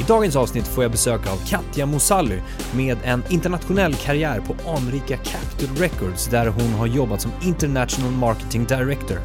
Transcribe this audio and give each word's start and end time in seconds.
I 0.00 0.04
dagens 0.08 0.36
avsnitt 0.36 0.66
får 0.66 0.84
jag 0.84 0.90
besök 0.90 1.26
av 1.26 1.36
Katja 1.46 1.86
Mosally 1.86 2.40
med 2.74 2.98
en 3.04 3.22
internationell 3.28 3.94
karriär 3.94 4.40
på 4.40 4.70
anrika 4.70 5.16
Capitol 5.16 5.76
Records 5.76 6.26
där 6.26 6.46
hon 6.46 6.72
har 6.72 6.86
jobbat 6.86 7.20
som 7.20 7.30
International 7.42 8.12
Marketing 8.12 8.64
Director. 8.64 9.18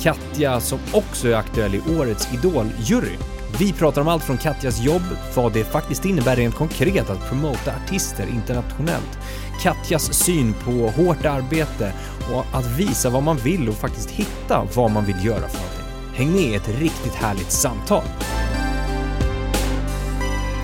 Katja 0.00 0.60
som 0.60 0.78
också 0.92 1.28
är 1.28 1.34
aktuell 1.34 1.74
i 1.74 1.82
årets 1.98 2.28
Idol-jury. 2.32 3.16
Vi 3.58 3.72
pratar 3.72 4.00
om 4.00 4.08
allt 4.08 4.24
från 4.24 4.38
Katjas 4.38 4.80
jobb, 4.80 5.02
vad 5.34 5.52
det 5.52 5.64
faktiskt 5.64 6.04
innebär 6.04 6.36
rent 6.36 6.54
konkret 6.54 7.10
att 7.10 7.28
promota 7.28 7.72
artister 7.84 8.26
internationellt, 8.26 9.18
Katjas 9.62 10.12
syn 10.14 10.54
på 10.64 10.70
hårt 10.70 11.24
arbete 11.24 11.92
och 12.32 12.58
att 12.58 12.66
visa 12.66 13.10
vad 13.10 13.22
man 13.22 13.36
vill 13.36 13.68
och 13.68 13.74
faktiskt 13.74 14.10
hitta 14.10 14.66
vad 14.74 14.90
man 14.90 15.04
vill 15.04 15.24
göra 15.24 15.48
för 15.48 15.58
någonting. 15.58 16.14
Häng 16.14 16.32
med 16.32 16.52
i 16.52 16.54
ett 16.54 16.68
riktigt 16.68 17.14
härligt 17.14 17.52
samtal. 17.52 18.04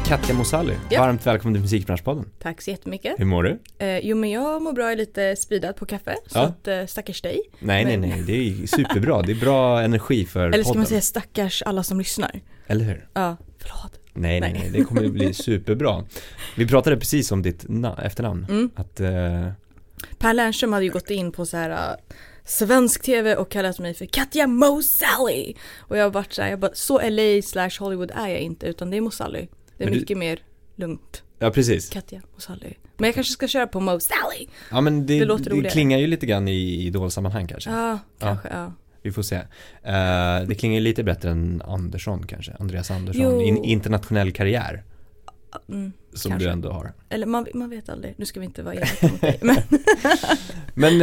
Katja 0.09 0.35
Mosalli, 0.35 0.75
Ja. 0.91 1.01
varmt 1.01 1.27
välkommen 1.27 1.55
till 1.55 1.63
Musikbranschpodden. 1.63 2.31
Tack 2.39 2.63
så 2.63 2.71
jättemycket. 2.71 3.15
Hur 3.19 3.25
mår 3.25 3.43
du? 3.43 3.59
Eh, 3.79 3.99
jo 3.99 4.17
men 4.17 4.31
jag 4.31 4.63
mår 4.63 4.73
bra, 4.73 4.85
jag 4.85 4.93
är 4.93 4.97
lite 4.97 5.37
speedad 5.37 5.73
på 5.77 5.87
kaffe. 5.87 6.17
Så 6.27 6.39
Ja. 6.39 6.43
att 6.43 6.69
eh, 6.69 6.87
stackars 6.87 7.23
dig. 7.23 7.41
Nej, 7.59 7.85
Men- 7.85 8.01
nej, 8.01 8.11
nej, 8.11 8.23
det 8.23 8.33
är 8.63 8.67
superbra. 8.67 9.23
Det 9.23 9.33
är 9.33 9.37
bra 9.41 9.81
energi 9.83 10.25
för 10.27 10.47
Eller 10.47 10.59
ska 10.59 10.65
podden. 10.65 10.79
man 10.81 10.87
säga 10.87 11.01
stackars 11.01 11.63
alla 11.63 11.83
som 11.83 11.99
lyssnar? 11.99 12.41
Eller 12.67 12.85
hur? 12.85 13.09
Ja, 13.15 13.37
förlåt. 13.59 14.01
Nej, 14.13 14.41
nej, 14.41 14.53
Nej. 14.53 14.71
det 14.73 14.85
kommer 14.85 15.05
att 15.05 15.13
bli 15.13 15.35
superbra. 15.35 16.05
Vi 16.57 16.67
pratade 16.69 16.97
precis 16.97 17.33
om 17.33 17.43
ditt 17.43 17.65
na- 17.65 18.03
efternamn. 18.07 18.47
Mm. 18.49 18.71
Att, 18.77 19.01
eh, 19.01 19.49
Per 20.19 20.35
Lernström 20.35 20.73
hade 20.73 20.85
ju 20.85 20.91
gått 20.91 21.11
in 21.11 21.33
på 21.33 21.47
så 21.47 21.57
här 21.57 21.71
uh, 21.71 21.97
svensk 22.45 23.03
tv 23.03 23.37
och 23.37 23.51
kallat 23.51 23.79
mig 23.79 23.95
för 23.95 24.07
Katja 24.07 24.47
Mosalli. 24.47 25.57
Och 25.79 25.99
jag 25.99 26.03
har 26.05 26.11
varit 26.11 26.33
så 26.33 26.43
här, 26.43 26.51
jag 26.51 26.59
bara, 26.59 26.75
så 26.75 27.01
LA 27.11 27.43
slash 27.43 27.71
Hollywood 27.81 28.11
är 28.15 28.29
jag 28.29 28.39
inte 28.41 28.67
utan 28.67 28.91
det 28.91 28.97
är 28.97 29.01
Mosalli. 29.01 29.49
Det 29.79 29.85
är 29.85 29.87
Men 29.87 29.95
du- 29.95 30.01
mycket 30.01 30.19
mer 30.19 30.39
lugnt. 30.77 31.23
ja 31.39 31.51
precis. 31.51 31.89
Katja 31.91 32.23
Mosalli. 32.35 32.75
Men 32.97 33.07
jag 33.09 33.15
kanske 33.15 33.33
ska 33.33 33.49
köra 33.49 33.67
på 33.67 33.81
Mosalli. 33.81 34.49
Ja 34.71 34.81
men 34.81 35.07
det, 35.07 35.19
Det 35.19 35.25
låter 35.25 35.63
det 35.63 35.71
klingar 35.71 35.99
ju 35.99 36.07
lite 36.07 36.27
grann 36.27 36.49
i 36.49 36.87
idolsammanhang 36.87 37.47
kanske. 37.47 37.71
Ja, 37.71 37.99
kanske, 38.19 38.49
ja. 38.49 38.73
Vi 39.03 39.13
får 39.13 39.23
se. 39.23 39.37
Eh, 39.37 40.41
det 40.49 40.55
klingar 40.59 40.75
ju 40.75 40.81
lite 40.81 41.05
bättre 41.05 41.31
än 41.31 41.63
Andersson 41.67 42.27
kanske. 42.27 42.53
Andreas 42.59 42.91
Andersson. 42.91 43.41
In, 43.41 43.65
internationell 43.65 44.33
karriär. 44.33 44.83
Mm, 45.69 45.93
Som 46.15 46.31
Kanske. 46.31 46.49
du 46.49 46.53
ändå 46.53 46.71
har. 46.71 46.93
eller 47.09 47.27
man, 47.27 47.47
man 47.55 47.71
vet 47.71 47.89
aldrig, 47.89 48.15
nu 48.19 48.25
ska 48.27 48.41
vi 48.41 48.47
inte 48.47 48.63
vara 48.63 48.75
elaka 48.75 49.09
mot 49.09 49.21
dig. 49.21 49.39
Men 49.43 49.57
Men 50.75 51.03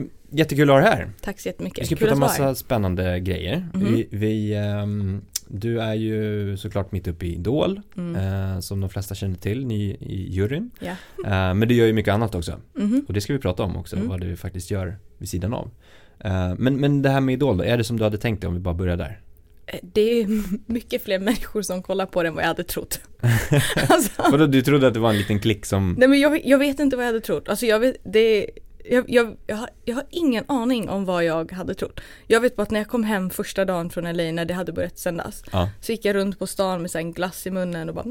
eh, 0.00 0.06
jättekul 0.30 0.70
att 0.70 0.74
ha 0.76 0.80
dig 0.80 0.90
här. 0.90 1.10
tack 1.20 1.40
så 1.40 1.48
jättemycket. 1.48 1.82
Vi 1.82 1.86
ska 1.86 1.96
Kul 1.96 2.06
prata 2.08 2.20
massa 2.20 2.54
spännande 2.54 3.20
grejer. 3.20 3.68
Mhm. 3.74 3.94
Vi, 3.94 4.08
vi, 4.10 4.54
ehm, 4.54 5.22
du 5.48 5.80
är 5.80 5.94
ju 5.94 6.56
såklart 6.56 6.92
mitt 6.92 7.08
uppe 7.08 7.26
i 7.26 7.34
Idol, 7.34 7.80
Mm. 7.96 8.16
eh, 8.54 8.60
som 8.60 8.80
de 8.80 8.90
flesta 8.90 9.14
känner 9.14 9.36
till, 9.36 9.66
ni 9.66 9.82
i 10.00 10.32
juryn. 10.32 10.70
Ja. 10.80 10.90
Eh, 11.26 11.54
men 11.54 11.68
du 11.68 11.74
gör 11.74 11.86
ju 11.86 11.92
mycket 11.92 12.14
annat 12.14 12.34
också. 12.34 12.60
Mhm. 12.74 13.04
Och 13.08 13.14
det 13.14 13.20
ska 13.20 13.32
vi 13.32 13.38
prata 13.38 13.62
om 13.62 13.76
också, 13.76 13.96
Mm. 13.96 14.08
vad 14.08 14.20
du 14.20 14.36
faktiskt 14.36 14.70
gör 14.70 14.96
vid 15.18 15.28
sidan 15.28 15.54
av. 15.54 15.70
Eh, 16.18 16.54
men, 16.58 16.76
men 16.76 17.02
det 17.02 17.08
här 17.10 17.20
med 17.20 17.32
Idol 17.32 17.56
då, 17.56 17.64
är 17.64 17.76
det 17.78 17.84
som 17.84 17.96
du 17.98 18.04
hade 18.04 18.18
tänkt 18.18 18.40
dig 18.40 18.48
om 18.48 18.54
vi 18.54 18.60
bara 18.60 18.74
börjar 18.74 18.96
där? 18.96 19.20
Eh, 19.66 19.78
Det 19.82 20.00
är 20.22 20.26
mycket 20.72 21.02
fler 21.04 21.18
människor 21.18 21.62
som 21.62 21.82
kollar 21.82 22.06
på 22.06 22.22
den 22.22 22.30
än 22.30 22.34
vad 22.34 22.42
jag 22.44 22.48
hade 22.48 22.64
trott. 22.64 23.00
alltså, 23.88 24.22
Vadå, 24.30 24.46
du 24.46 24.62
trodde 24.62 24.86
att 24.86 24.94
det 24.94 25.00
var 25.00 25.10
en 25.10 25.18
liten 25.18 25.40
klick 25.40 25.66
som... 25.66 25.94
nej 25.98 26.08
men 26.08 26.20
jag, 26.20 26.46
jag 26.46 26.58
vet 26.58 26.80
inte 26.80 26.96
vad 26.96 27.04
jag 27.04 27.08
hade 27.08 27.20
trott. 27.20 27.48
Alltså 27.48 27.66
jag 27.66 27.80
vet, 27.80 27.96
det 28.04 28.50
jag, 28.84 29.10
jag, 29.10 29.36
jag, 29.46 29.56
har, 29.56 29.68
jag 29.84 29.94
har 29.94 30.04
ingen 30.10 30.44
aning 30.48 30.88
om 30.88 31.04
vad 31.04 31.24
jag 31.24 31.52
hade 31.52 31.74
trott. 31.74 32.00
Jag 32.26 32.40
vet 32.40 32.56
bara 32.56 32.62
att 32.62 32.70
när 32.70 32.80
jag 32.80 32.88
kom 32.88 33.04
hem 33.04 33.30
första 33.30 33.64
dagen 33.64 33.90
från 33.90 34.04
LA 34.04 34.32
när 34.32 34.44
det 34.44 34.54
hade 34.54 34.72
börjat 34.72 34.98
sändas. 34.98 35.44
Ja. 35.52 35.70
Så 35.80 35.92
gick 35.92 36.04
jag 36.04 36.14
runt 36.14 36.38
på 36.38 36.46
stan 36.46 36.82
med 36.82 36.90
så 36.90 36.98
en 36.98 37.12
glass 37.12 37.46
i 37.46 37.50
munnen 37.50 37.88
och 37.88 37.94
bara 37.94 38.06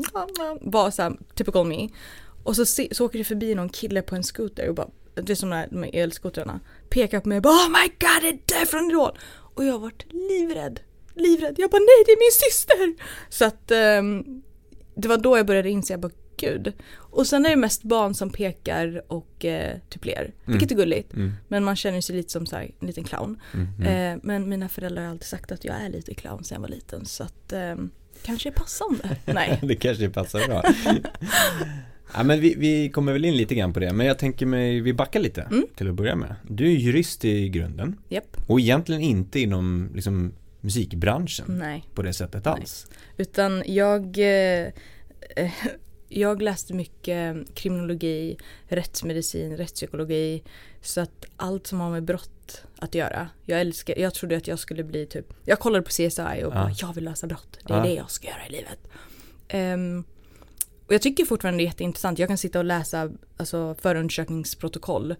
var 0.62 0.92
så 0.92 1.02
här, 1.02 1.14
typical 1.36 1.68
me. 1.68 1.90
Och 2.44 2.56
så, 2.56 2.66
se, 2.66 2.88
så 2.92 3.06
åker 3.06 3.18
det 3.18 3.24
förbi 3.24 3.56
någon 3.56 3.70
kille 3.70 4.02
på 4.02 4.16
en 4.16 4.24
scooter 4.24 4.70
och 4.70 4.76
bara, 4.76 4.88
det 5.14 5.32
är 5.32 5.36
som 5.36 5.50
de 5.50 5.56
här 5.56 5.68
med 5.72 5.90
elskotrarna. 5.94 6.59
Pekar 6.90 7.20
på 7.20 7.30
mig 7.30 7.36
och 7.36 7.42
bara 7.42 7.53
oh 7.53 7.70
my 7.70 7.88
god 7.88 8.22
det 8.22 8.28
är 8.28 8.59
där 8.59 8.66
från 8.66 8.90
Idol. 8.90 9.18
Och 9.56 9.66
jag 9.66 9.80
vart 9.80 10.06
livrädd. 10.09 10.80
Livrädd. 11.16 11.56
Jag 11.58 11.70
bara 11.70 11.80
nej 11.80 12.03
det 12.06 12.12
är 12.12 12.20
min 12.20 12.52
syster. 12.52 13.06
Så 13.30 13.46
att 13.46 13.72
ehm, 13.72 14.42
det 14.96 15.08
var 15.08 15.18
då 15.18 15.38
jag 15.38 15.46
började 15.46 15.70
inse, 15.70 15.94
jag 15.94 16.00
bara 16.00 16.12
gud. 16.41 16.74
Och 16.94 17.28
sen 17.28 17.46
är 17.46 17.50
det 17.50 17.56
mest 17.56 17.84
barn 17.84 18.13
som 18.13 18.29
pekar 18.29 19.02
och 19.07 19.46
eh, 19.46 19.78
typ 19.90 20.06
ler. 20.06 20.34
Vilket 20.46 20.72
är 20.72 20.75
gulligt. 20.75 21.13
Mm, 21.13 21.34
Men 21.47 21.63
man 21.63 21.75
känner 21.75 22.02
sig 22.02 22.16
lite 22.16 22.31
som 22.31 22.46
så 22.46 22.56
här, 22.56 22.72
en 22.79 22.88
liten 22.88 23.03
clown. 23.03 23.40
mm, 23.53 23.68
mm. 23.79 24.13
Eh, 24.16 24.19
men 24.24 24.50
mina 24.50 24.69
föräldrar 24.69 25.03
har 25.03 25.09
alltid 25.12 25.28
sagt 25.28 25.52
att 25.52 25.66
jag 25.66 25.75
är 25.81 25.90
lite 25.90 26.13
clown 26.13 26.44
sedan 26.44 26.56
jag 26.56 26.62
var 26.62 26.69
liten. 26.69 27.06
Så 27.06 27.24
att 27.24 27.53
eh, 27.53 27.75
kanske 28.24 28.50
är 28.50 28.53
passande. 28.53 29.18
Nej. 29.34 29.59
det 29.63 29.75
kanske 29.75 30.09
passar 30.09 30.47
bra. 30.47 30.63
ja, 32.13 32.24
men 32.24 32.40
vi, 32.40 32.56
vi 32.58 32.90
kommer 32.90 33.13
väl 33.13 33.25
in 33.25 33.38
lite 33.38 33.56
grann 33.56 33.73
på 33.73 33.79
det, 33.79 33.94
men 33.94 34.06
jag 34.08 34.19
tänker 34.19 34.46
mig, 34.46 34.81
vi 34.81 34.94
backar 34.94 35.19
lite 35.19 35.41
Mm. 35.41 35.66
till 35.75 35.90
att 35.90 35.96
börja 35.96 36.16
med. 36.16 36.35
Du 36.50 36.66
är 36.68 36.72
jurist 36.72 37.25
i 37.25 37.50
grunden 37.50 37.97
Japp. 38.09 38.38
och 38.47 38.59
egentligen 38.59 39.02
inte 39.02 39.40
inom 39.40 39.90
liksom, 39.96 40.34
musikbranschen 40.62 41.46
Nej. 41.47 41.84
på 41.94 42.02
det 42.02 42.13
sättet 42.13 42.46
Nej. 42.46 42.53
alls. 42.53 42.88
Utan 43.18 43.63
jag, 43.66 44.18
eh, 44.18 44.68
eh, 45.35 45.52
jag 46.14 46.42
läste 46.42 46.74
mycket 46.74 47.36
kriminologi, 47.56 48.38
rättsmedicin, 48.68 49.58
rättspsykologi. 49.58 50.44
Så 50.82 51.02
att 51.02 51.26
allt 51.36 51.68
som 51.68 51.80
har 51.80 51.90
med 51.92 52.04
brott 52.04 52.64
att 52.78 52.96
göra. 52.96 53.30
Jag 53.46 53.62
älskar, 53.62 53.98
jag 54.00 54.14
trodde 54.14 54.38
att 54.38 54.48
jag 54.48 54.60
skulle 54.60 54.84
bli 54.84 55.06
typ, 55.06 55.34
jag 55.46 55.60
kollade 55.60 55.84
på 55.84 55.90
CSI 55.90 56.44
och 56.46 56.52
bara 56.52 56.72
jag 56.82 56.94
vill 56.94 57.04
lösa 57.04 57.28
brott. 57.28 57.60
Det 57.68 57.74
är 57.74 57.78
Ja. 57.78 57.84
det 57.84 57.94
jag 57.94 58.12
ska 58.12 58.28
göra 58.28 58.48
i 58.48 58.52
livet. 58.52 58.80
Ehm, 59.48 60.04
och 60.88 60.94
jag 60.94 61.02
tycker 61.02 61.26
fortfarande 61.26 61.58
det 61.58 61.64
är 61.64 61.66
jätteintressant. 61.66 62.20
Jag 62.20 62.28
kan 62.28 62.38
sitta 62.38 62.60
och 62.60 62.66
läsa 62.66 63.12
alltså, 63.38 63.76
förundersökningsprotokoll. 63.82 65.16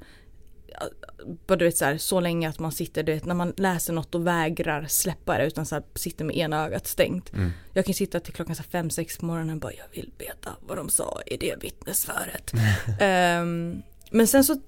Bara 1.48 1.56
du 1.56 1.66
vet 1.66 1.78
så, 1.78 1.86
här, 1.86 1.98
så 1.98 2.20
länge 2.20 2.50
att 2.50 2.60
man 2.60 2.72
sitter, 2.72 3.04
du 3.04 3.14
vet 3.14 3.26
när 3.26 3.36
man 3.36 3.54
läser 3.58 3.94
något 3.94 4.16
och 4.16 4.28
vägrar 4.28 4.86
släppa 4.90 5.38
det 5.38 5.46
utan 5.46 5.66
så 5.66 5.76
här, 5.76 5.84
sitter 5.96 6.26
med 6.26 6.38
ena 6.38 6.66
ögat 6.66 6.88
stängt. 6.88 7.34
Mm. 7.34 7.52
Jag 7.74 7.86
kan 7.86 7.94
sitta 7.94 8.20
till 8.20 8.34
klockan 8.34 8.56
så 8.56 8.64
fem, 8.64 8.90
sex 8.90 9.18
på 9.18 9.26
morgonen 9.26 9.56
och 9.56 9.62
bara 9.62 9.74
jag 9.74 9.86
vill 9.92 10.12
veta 10.18 10.56
vad 10.68 10.78
de 10.78 10.90
sa 10.90 11.22
i 11.26 11.38
det 11.38 11.56
vittnesföret. 11.62 12.52
Ehm, 13.00 13.82
men 14.12 14.28
sen 14.28 14.44
så 14.44 14.62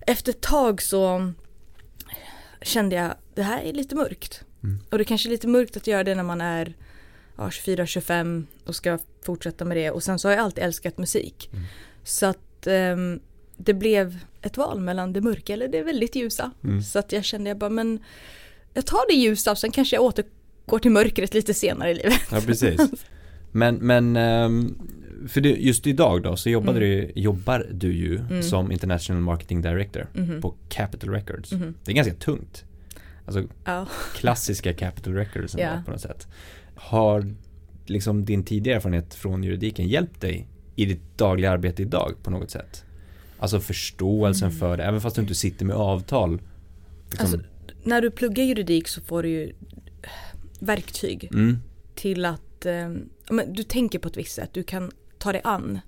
efter 0.00 0.32
ett 0.32 0.40
tag 0.40 0.82
så 0.82 1.32
kände 2.62 2.96
jag 2.96 3.14
det 3.34 3.42
här 3.42 3.62
är 3.62 3.72
lite 3.72 3.94
mörkt. 3.94 4.44
Mm. 4.62 4.78
Och 4.90 4.98
det 4.98 5.04
kanske 5.04 5.28
är 5.28 5.30
lite 5.30 5.48
mörkt 5.48 5.76
att 5.76 5.86
göra 5.86 6.04
det 6.04 6.14
när 6.14 6.22
man 6.22 6.40
är 6.40 6.74
ja, 7.36 7.48
24-25 7.48 8.46
och 8.64 8.76
ska 8.76 8.98
fortsätta 9.22 9.64
med 9.64 9.76
det. 9.76 9.90
Och 9.90 10.02
sen 10.02 10.18
så 10.18 10.28
har 10.28 10.32
jag 10.32 10.44
alltid 10.44 10.64
älskat 10.64 10.98
musik. 10.98 11.50
Mm. 11.52 11.64
Så 12.04 12.26
att 12.26 12.66
ehm, 12.66 13.20
det 13.58 13.74
blev 13.74 14.18
ett 14.42 14.56
val 14.56 14.80
mellan 14.80 15.12
det 15.12 15.20
mörka 15.20 15.52
eller 15.52 15.68
det 15.68 15.82
väldigt 15.82 16.16
ljusa. 16.16 16.50
Mm. 16.64 16.82
Så 16.82 16.98
att 16.98 17.12
jag 17.12 17.24
kände 17.24 17.50
jag 17.50 17.58
bara 17.58 17.70
men 17.70 17.98
jag 18.74 18.86
tar 18.86 19.08
det 19.08 19.14
ljusa 19.14 19.50
och 19.50 19.58
sen 19.58 19.70
kanske 19.70 19.96
jag 19.96 20.02
återgår 20.04 20.78
till 20.78 20.90
mörkret 20.90 21.34
lite 21.34 21.54
senare 21.54 21.90
i 21.90 21.94
livet. 21.94 22.20
Ja, 22.30 22.40
precis. 22.46 22.80
Men, 23.52 23.74
men 23.74 24.16
ehm, 24.16 24.78
för 25.28 25.40
just 25.40 25.86
idag 25.86 26.22
då 26.22 26.36
så 26.36 26.50
jobbade 26.50 26.78
Mm. 26.86 26.90
du, 27.14 27.20
jobbar 27.20 27.66
du 27.72 27.92
ju 27.92 28.18
Mm. 28.18 28.42
som 28.42 28.72
International 28.72 29.22
Marketing 29.22 29.62
Director 29.62 30.06
Mhm. 30.14 30.40
på 30.40 30.54
Capitol 30.68 31.10
Records. 31.10 31.52
Mhm. 31.52 31.74
Det 31.84 31.90
är 31.92 31.94
ganska 31.94 32.14
tungt. 32.14 32.64
Alltså 33.26 33.44
Ja. 33.64 33.86
klassiska 34.14 34.72
Capitol 34.74 35.14
Records 35.14 35.54
Ja. 35.58 35.82
på 35.84 35.90
något 35.90 36.00
sätt. 36.00 36.26
Har 36.74 37.34
liksom 37.86 38.24
din 38.24 38.44
tidigare 38.44 38.76
erfarenhet 38.76 39.14
från 39.14 39.44
juridiken 39.44 39.88
hjälpt 39.88 40.20
dig 40.20 40.48
i 40.76 40.84
ditt 40.84 41.18
dagliga 41.18 41.50
arbete 41.50 41.82
idag 41.82 42.14
på 42.22 42.30
något 42.30 42.50
sätt? 42.50 42.84
Alltså 43.38 43.60
förståelsen 43.60 44.48
Mm. 44.48 44.58
för 44.60 44.76
det, 44.76 44.84
även 44.84 45.00
fast 45.00 45.16
du 45.16 45.22
inte 45.22 45.34
sitter 45.34 45.64
med 45.64 45.76
avtal. 45.76 46.40
Liksom, 47.10 47.26
Alltså, 47.26 47.38
när 47.82 48.00
du 48.02 48.10
pluggar 48.10 48.44
juridik 48.44 48.88
så 48.88 49.00
får 49.00 49.22
du 49.22 49.28
ju 49.28 49.52
verktyg 50.60 51.28
mm, 51.32 51.58
till 51.94 52.24
att 52.24 52.66
eh, 52.66 52.88
men 53.30 53.52
du 53.52 53.62
tänker 53.62 53.98
på 53.98 54.08
ett 54.08 54.16
visst 54.16 54.34
sätt. 54.34 54.50
Du 54.52 54.62
kan 54.62 54.90
ta 55.18 55.32
dig 55.32 55.40
an 55.44 55.78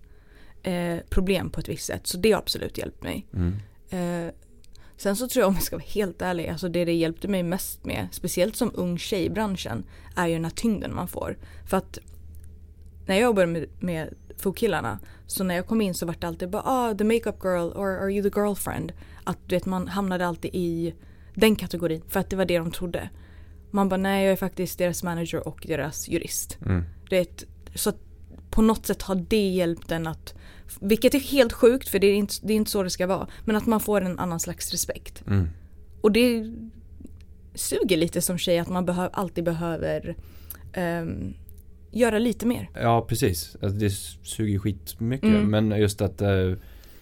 eh, 0.63 0.97
problem 1.11 1.51
på 1.51 1.61
ett 1.61 1.69
visst 1.69 1.87
sätt. 1.87 2.07
Så 2.07 2.19
det 2.19 2.33
har 2.33 2.39
absolut 2.39 2.79
hjälpt 2.79 3.03
mig. 3.03 3.27
mm, 3.35 3.55
Eh, 3.93 4.33
sen 4.97 5.17
så 5.17 5.29
tror 5.29 5.41
jag 5.43 5.49
om 5.49 5.55
jag 5.55 5.63
ska 5.63 5.77
vara 5.77 5.87
helt 5.87 6.23
ärlig, 6.23 6.49
alltså 6.49 6.69
det 6.69 6.85
det 6.85 6.93
hjälpte 6.93 7.29
mig 7.29 7.43
mest 7.43 7.85
med, 7.85 8.09
speciellt 8.13 8.57
som 8.57 8.71
ung 8.75 8.99
tjej 8.99 9.25
i 9.25 9.31
branschen, 9.31 9.85
är 10.17 10.27
ju 10.27 10.35
den 10.35 10.45
här 10.45 10.51
tyngden 10.53 10.95
man 10.95 11.09
får. 11.09 11.39
För 11.71 11.77
att 11.77 11.99
när 13.07 13.15
jag 13.15 13.23
jobbade 13.23 13.47
med, 13.47 13.67
med 13.81 14.15
fokkillarna, 14.37 14.99
så 15.31 15.45
när 15.45 15.55
jag 15.55 15.67
kom 15.67 15.81
in 15.81 15.95
så 15.95 16.07
var 16.07 16.17
det 16.19 16.27
alltid 16.27 16.51
bara 16.51 16.63
ah, 16.65 16.95
the 16.95 17.05
makeup 17.05 17.45
girl 17.45 17.73
or 17.75 17.89
are 17.89 18.13
you 18.13 18.31
the 18.31 18.41
girlfriend? 18.41 18.93
Att 19.25 19.39
du 19.47 19.55
vet 19.55 19.67
man 19.67 19.89
hamnade 19.89 20.27
alltid 20.27 20.51
i 20.55 20.95
Den 21.35 21.57
kategorin, 21.57 22.03
för 22.09 22.21
att 22.21 22.31
det 22.31 22.37
var 22.37 22.45
det 22.45 22.59
de 22.59 22.71
trodde. 22.71 23.11
Man 23.71 23.89
bara 23.89 23.97
nej 23.97 24.25
jag 24.25 24.33
är 24.33 24.37
faktiskt 24.37 24.79
deras 24.79 25.03
manager 25.03 25.49
och 25.49 25.65
deras 25.67 26.09
jurist. 26.09 26.59
Mm. 26.67 26.85
Det 27.11 27.17
är 27.17 27.23
ett, 27.23 27.45
så 27.75 27.93
på 28.51 28.63
något 28.63 28.87
sätt 28.87 29.03
har 29.03 29.15
det 29.15 29.49
hjälpt 29.49 29.91
en 29.91 30.07
att, 30.07 30.35
vilket 30.81 31.15
är 31.15 31.21
helt 31.21 31.53
sjukt 31.53 31.89
för 31.89 31.99
det 31.99 32.07
är 32.07 32.15
inte, 32.15 32.35
det 32.43 32.53
är 32.53 32.57
inte 32.57 32.71
så 32.71 32.83
det 32.83 32.91
ska 32.91 33.07
vara, 33.07 33.29
men 33.45 33.57
att 33.57 33.67
man 33.67 33.81
får 33.81 34.01
en 34.01 34.19
annan 34.19 34.41
slags 34.41 34.71
respekt. 34.71 35.23
Mm. 35.27 35.49
Och 36.01 36.13
det 36.13 36.55
suger 37.55 37.97
lite 37.97 38.21
som 38.23 38.39
tjej 38.39 38.59
att 38.59 38.69
man 38.69 38.89
behö- 38.89 39.11
alltid 39.13 39.45
behöver 39.45 40.17
ehm, 40.73 41.35
göra 41.93 42.19
lite 42.19 42.47
mer. 42.47 42.71
Ja, 42.75 43.07
precis. 43.09 43.57
Alltså, 43.63 43.79
det 43.79 43.91
suger 44.23 44.59
skitmycket. 44.59 45.29
Mm. 45.29 45.51
Men 45.51 45.81
just 45.81 46.01
att 46.01 46.21
eh, 46.21 46.53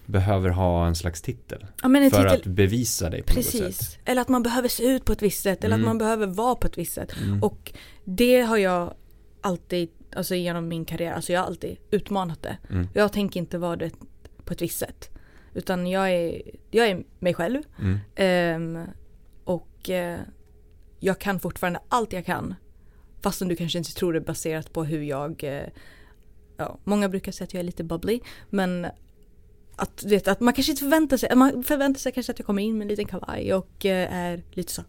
behöver 0.05 0.49
ha 0.49 0.87
en 0.87 0.95
slags 0.95 1.21
titel. 1.21 1.65
Ja, 1.81 1.97
en 1.97 2.11
för 2.11 2.17
titel, 2.23 2.25
att 2.27 2.45
bevisa 2.45 3.09
dig 3.09 3.23
på 3.23 3.35
något 3.35 3.45
sätt. 3.45 3.61
precis. 3.61 3.97
Eller 4.05 4.21
att 4.21 4.29
man 4.29 4.43
behöver 4.43 4.67
se 4.69 4.83
ut 4.83 5.05
på 5.05 5.11
ett 5.13 5.21
visst 5.21 5.43
sätt 5.43 5.63
eller 5.63 5.75
Mm. 5.75 5.85
att 5.85 5.89
man 5.89 5.97
behöver 5.97 6.27
vara 6.27 6.55
på 6.55 6.67
ett 6.67 6.77
visst 6.77 6.93
sätt. 6.93 7.11
Mm. 7.23 7.43
Och 7.43 7.73
det 8.05 8.41
har 8.41 8.57
jag 8.57 8.93
alltid, 9.41 9.89
alltså 10.15 10.35
genom 10.35 10.67
min 10.67 10.85
karriär, 10.85 11.13
alltså 11.13 11.33
jag 11.33 11.39
har 11.39 11.47
alltid 11.47 11.77
utmanat 11.91 12.41
det. 12.41 12.57
Mm. 12.69 12.87
Jag 12.93 13.13
tänker 13.13 13.39
inte 13.39 13.57
vara 13.57 13.75
det 13.75 13.91
på 14.45 14.53
ett 14.53 14.61
visst 14.61 14.79
sätt. 14.79 15.09
Utan 15.53 15.87
jag 15.87 16.11
är, 16.11 16.41
jag 16.71 16.87
är 16.89 17.03
mig 17.19 17.33
själv. 17.33 17.61
Ehm, 18.15 18.79
och 19.43 19.89
eh, 19.89 20.19
jag 20.99 21.19
kan 21.19 21.39
fortfarande 21.39 21.79
allt 21.89 22.13
jag 22.13 22.25
kan. 22.25 22.55
Fastän 23.21 23.47
du 23.47 23.55
kanske 23.55 23.77
inte 23.77 23.93
tror 23.93 24.13
det 24.13 24.21
baserat 24.21 24.73
på 24.73 24.83
hur 24.83 25.01
jag, 25.01 25.43
eh, 25.43 25.63
ja, 26.57 26.79
många 26.83 27.09
brukar 27.09 27.31
säga 27.31 27.45
att 27.45 27.53
jag 27.53 27.59
är 27.59 27.65
lite 27.65 27.83
bubbly. 27.83 28.19
Men 28.49 28.87
att, 29.75 29.97
du 29.97 30.09
vet, 30.09 30.27
att 30.27 30.39
man 30.39 30.53
kanske 30.53 30.71
inte 30.71 30.83
förväntar 30.83 31.17
sig, 31.17 31.35
man 31.35 31.63
förväntar 31.63 31.99
sig 31.99 32.11
kanske 32.11 32.31
att 32.31 32.39
jag 32.39 32.45
kommer 32.45 32.61
in 32.63 32.77
med 32.77 32.81
en 32.85 32.87
liten 32.87 33.05
kavaj 33.05 33.53
och 33.53 33.85
eh, 33.85 34.13
är 34.13 34.43
lite 34.51 34.73
så 34.73 34.83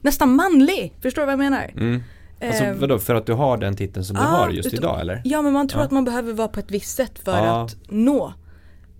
nästan 0.00 0.34
manlig. 0.36 0.94
Förstår 1.00 1.22
du 1.22 1.26
vad 1.26 1.32
jag 1.32 1.38
menar? 1.38 1.70
Mm. 1.76 2.02
Alltså 2.42 2.64
Ehm, 2.64 2.78
vadå, 2.78 2.98
för 2.98 3.14
att 3.14 3.26
du 3.26 3.32
har 3.32 3.56
den 3.56 3.76
titeln 3.76 4.04
som 4.04 4.16
du 4.16 4.22
ah, 4.22 4.24
har 4.24 4.50
just 4.50 4.74
idag 4.74 5.00
eller? 5.00 5.22
Ja 5.24 5.42
men 5.42 5.52
man 5.52 5.68
tror 5.68 5.80
Ja. 5.80 5.84
att 5.84 5.90
man 5.90 6.04
behöver 6.04 6.32
vara 6.32 6.48
på 6.48 6.60
ett 6.60 6.70
visst 6.70 6.96
sätt 6.96 7.18
för 7.18 7.32
Ja. 7.32 7.64
att 7.64 7.76
nå 7.88 8.34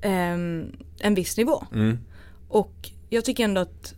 ehm, 0.01 0.73
en 1.01 1.15
viss 1.15 1.37
nivå. 1.37 1.65
Mm. 1.75 1.99
Och 2.49 2.91
jag 3.09 3.25
tycker 3.25 3.45
ändå 3.45 3.61
att 3.61 3.95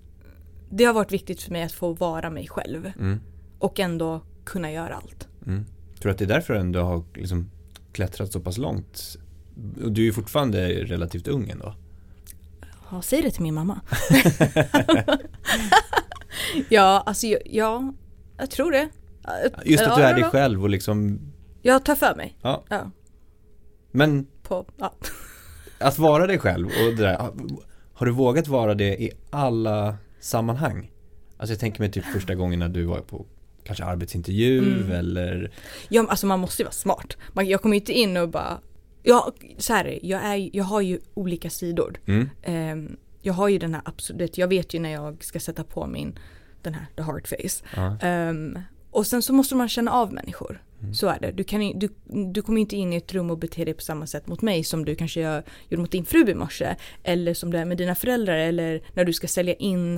det 0.70 0.85
har 0.85 0.94
varit 0.94 1.12
viktigt 1.12 1.43
för 1.43 1.53
mig 1.53 1.62
att 1.62 1.73
få 1.73 1.93
vara 1.93 2.31
mig 2.31 2.49
själv. 2.49 2.93
Mm. 2.99 3.20
Och 3.59 3.81
ändå 3.81 4.20
kunna 4.44 4.73
göra 4.73 4.94
allt. 4.94 5.29
Mm. 5.47 5.65
Tror 6.00 6.09
du 6.09 6.11
att 6.11 6.19
det 6.19 6.25
är 6.25 6.29
därför 6.29 6.65
du 6.65 6.79
har 6.79 7.05
liksom 7.15 7.50
klättrat 7.93 8.33
så 8.33 8.41
pass 8.41 8.59
långt? 8.59 9.17
Och 9.85 9.93
du 9.93 10.00
är 10.00 10.05
ju 10.05 10.12
fortfarande 10.12 10.69
relativt 10.69 11.29
ung 11.29 11.49
ändå. 11.50 11.75
Ja, 12.91 13.03
säg 13.03 13.23
det 13.23 13.31
till 13.31 13.43
min 13.43 13.55
mamma. 13.55 13.81
ja, 16.69 17.03
alltså 17.06 17.27
jag- 17.27 17.43
ja, 17.44 17.94
jag 18.37 18.50
tror 18.50 18.73
det. 18.73 18.89
Just 19.65 19.85
att 19.85 19.97
du 19.97 20.03
är 20.03 20.15
dig 20.15 20.25
själv 20.25 20.62
och 20.62 20.71
liksom, 20.71 21.21
Jag 21.62 21.85
tar 21.85 21.95
för 21.95 22.15
mig. 22.17 22.38
ja. 22.43 22.65
Ja, 22.69 22.91
Men 23.91 24.27
på, 24.43 24.67
ja. 24.77 24.95
att 25.79 25.99
vara 25.99 26.27
dig 26.27 26.38
själv 26.38 26.67
och 26.67 26.97
det 26.97 27.03
där, 27.03 27.31
har 27.95 28.06
du 28.06 28.12
vågat 28.12 28.49
vara 28.49 28.75
det 28.75 29.03
i 29.03 29.11
alla 29.31 29.97
sammanhang? 30.21 30.91
Alltså 31.37 31.53
jag 31.53 31.61
tänker 31.61 31.81
mig 31.81 31.91
typ 31.93 32.05
första 32.05 32.35
gången 32.35 32.59
när 32.59 32.69
du 32.69 32.85
var 32.85 33.00
på 33.00 33.27
kanske 33.64 33.85
arbetsintervju 33.85 34.59
Mm. 34.59 34.91
eller 34.93 35.50
ja 35.88 36.06
alltså 36.09 36.26
man 36.26 36.41
måste 36.41 36.62
ju 36.62 36.64
vara 36.64 36.73
smart. 36.73 37.17
Man, 37.32 37.47
jag 37.49 37.62
kommer 37.62 37.75
ju 37.76 37.81
inte 37.81 37.93
in 37.93 38.17
och 38.17 38.29
bara, 38.29 38.61
ja, 39.03 39.32
så 39.59 39.73
här 39.73 39.99
jag, 40.03 40.25
är, 40.25 40.50
jag 40.56 40.64
har 40.64 40.81
ju 40.81 40.99
olika 41.14 41.50
sidor. 41.50 42.00
mm. 42.06 42.29
Ehm, 42.43 42.97
jag 43.25 43.32
har 43.35 43.49
ju 43.49 43.59
den 43.59 43.75
här 43.75 43.82
absolut, 43.85 44.38
jag 44.38 44.49
vet 44.49 44.75
ju 44.75 44.79
när 44.79 44.93
jag 44.93 45.25
ska 45.25 45.41
sätta 45.41 45.64
på 45.64 45.87
min, 45.87 46.19
den 46.62 46.75
här, 46.75 46.87
the 46.97 47.03
hard 47.03 47.26
face. 47.29 47.64
ja. 47.76 47.97
Ehm, 48.00 48.59
och 48.91 49.06
sen 49.06 49.23
så 49.23 49.32
måste 49.32 49.55
man 49.55 49.69
känna 49.69 49.91
av 49.93 50.12
människor. 50.12 50.62
Mm. 50.81 50.94
Så 50.94 51.06
är 51.09 51.19
det. 51.20 51.31
Du, 51.32 51.44
kan, 51.44 51.79
du, 51.79 51.88
du 52.32 52.43
kommer 52.43 52.61
inte 52.61 52.76
in 52.76 52.93
i 52.93 52.97
ett 52.97 53.12
rum 53.14 53.31
och 53.31 53.38
bete 53.38 53.64
dig 53.64 53.75
på 53.75 53.81
samma 53.81 54.06
sätt 54.06 54.26
mot 54.26 54.43
mig 54.43 54.64
som 54.64 54.85
du 54.85 54.94
kanske 54.94 55.20
gör, 55.20 55.43
gjorde 55.69 55.81
mot 55.81 55.91
din 55.91 56.05
fru 56.05 56.31
i 56.31 56.35
morse. 56.35 56.76
Eller 57.03 57.35
som 57.35 57.50
du 57.53 57.59
är 57.59 57.64
med 57.64 57.76
dina 57.79 57.94
föräldrar. 57.94 58.37
Eller 58.37 58.82
när 58.94 59.05
du 59.05 59.12
ska 59.12 59.29
sälja 59.29 59.55
in 59.55 59.94